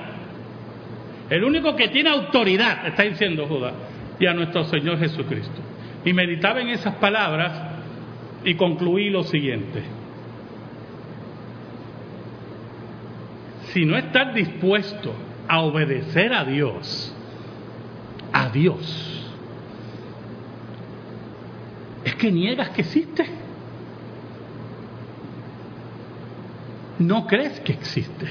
el 1.29 1.43
único 1.43 1.75
que 1.75 1.89
tiene 1.89 2.09
autoridad, 2.09 2.87
está 2.87 3.03
diciendo 3.03 3.45
Judas, 3.47 3.73
y 4.19 4.25
a 4.25 4.33
nuestro 4.33 4.63
Señor 4.65 4.99
Jesucristo. 4.99 5.61
Y 6.05 6.13
meditaba 6.13 6.61
en 6.61 6.69
esas 6.69 6.95
palabras 6.95 7.51
y 8.43 8.55
concluí 8.55 9.09
lo 9.09 9.23
siguiente. 9.23 9.83
Si 13.73 13.85
no 13.85 13.97
estás 13.97 14.33
dispuesto 14.33 15.13
a 15.47 15.61
obedecer 15.61 16.33
a 16.33 16.43
Dios, 16.45 17.15
a 18.33 18.49
Dios, 18.49 19.31
es 22.03 22.15
que 22.15 22.31
niegas 22.31 22.69
que 22.69 22.81
existe. 22.81 23.25
No 26.99 27.25
crees 27.27 27.59
que 27.61 27.71
existe. 27.73 28.27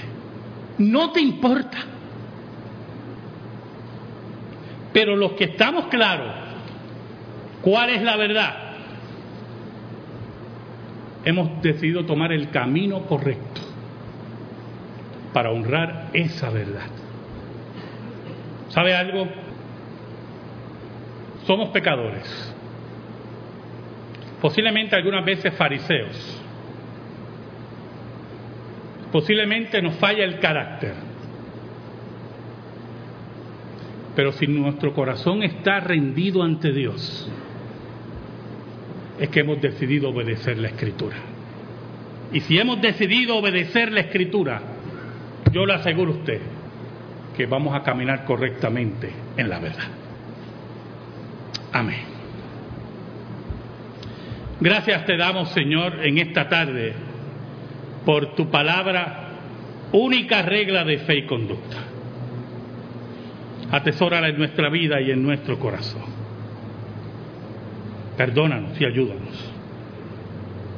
No 0.79 1.11
te 1.11 1.21
importa. 1.21 1.79
Pero 4.93 5.17
los 5.17 5.33
que 5.33 5.45
estamos 5.45 5.87
claros 5.87 6.35
cuál 7.63 7.91
es 7.91 8.03
la 8.03 8.17
verdad, 8.17 8.55
hemos 11.25 11.61
decidido 11.63 12.05
tomar 12.07 12.33
el 12.33 12.51
camino 12.51 13.03
correcto 13.03 13.61
para 15.33 15.51
honrar 15.51 16.09
esa 16.13 16.51
verdad. 16.51 16.87
¿Sabe 18.69 18.95
algo? 18.95 19.29
Somos 21.47 21.71
pecadores. 21.71 22.55
Posiblemente 24.41 24.95
algunas 24.95 25.25
veces 25.25 25.55
fariseos. 25.55 26.43
Posiblemente 29.13 29.81
nos 29.81 29.95
falla 29.97 30.25
el 30.25 30.39
carácter. 30.39 30.95
Pero 34.15 34.33
si 34.33 34.47
nuestro 34.47 34.93
corazón 34.93 35.43
está 35.43 35.81
rendido 35.81 36.43
ante 36.43 36.73
Dios, 36.73 37.31
es 39.19 39.29
que 39.29 39.41
hemos 39.41 39.61
decidido 39.61 40.11
obedecer 40.11 40.59
la 40.59 40.69
escritura. 40.69 41.17
Y 42.33 42.41
si 42.41 42.59
hemos 42.59 42.81
decidido 42.81 43.37
obedecer 43.37 43.93
la 43.93 44.01
escritura, 44.01 44.61
yo 45.53 45.65
le 45.65 45.75
aseguro 45.75 46.13
a 46.13 46.17
usted 46.17 46.41
que 47.37 47.47
vamos 47.47 47.75
a 47.75 47.83
caminar 47.83 48.25
correctamente 48.25 49.11
en 49.37 49.49
la 49.49 49.59
verdad. 49.61 49.89
Amén. 51.73 52.01
Gracias 54.61 55.07
te 55.07 55.17
damos, 55.17 55.51
Señor, 55.51 56.05
en 56.05 56.19
esta 56.19 56.49
tarde 56.49 56.93
por 58.09 58.35
tu 58.35 58.49
palabra, 58.49 59.33
única 59.93 60.41
regla 60.41 60.83
de 60.83 60.97
fe 61.01 61.19
y 61.19 61.27
conducta. 61.27 61.77
Atesórala 63.71 64.31
en 64.31 64.39
nuestra 64.39 64.71
vida 64.71 64.99
y 64.99 65.11
en 65.11 65.23
nuestro 65.23 65.59
corazón. 65.59 66.05
Perdónanos 68.17 68.81
y 68.81 68.87
ayúdanos. 68.87 69.53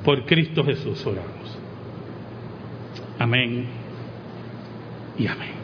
Por 0.04 0.26
Cristo 0.26 0.64
Jesús 0.64 1.06
oramos. 1.06 1.56
Amén 3.20 3.66
y 5.16 5.28
amén. 5.28 5.59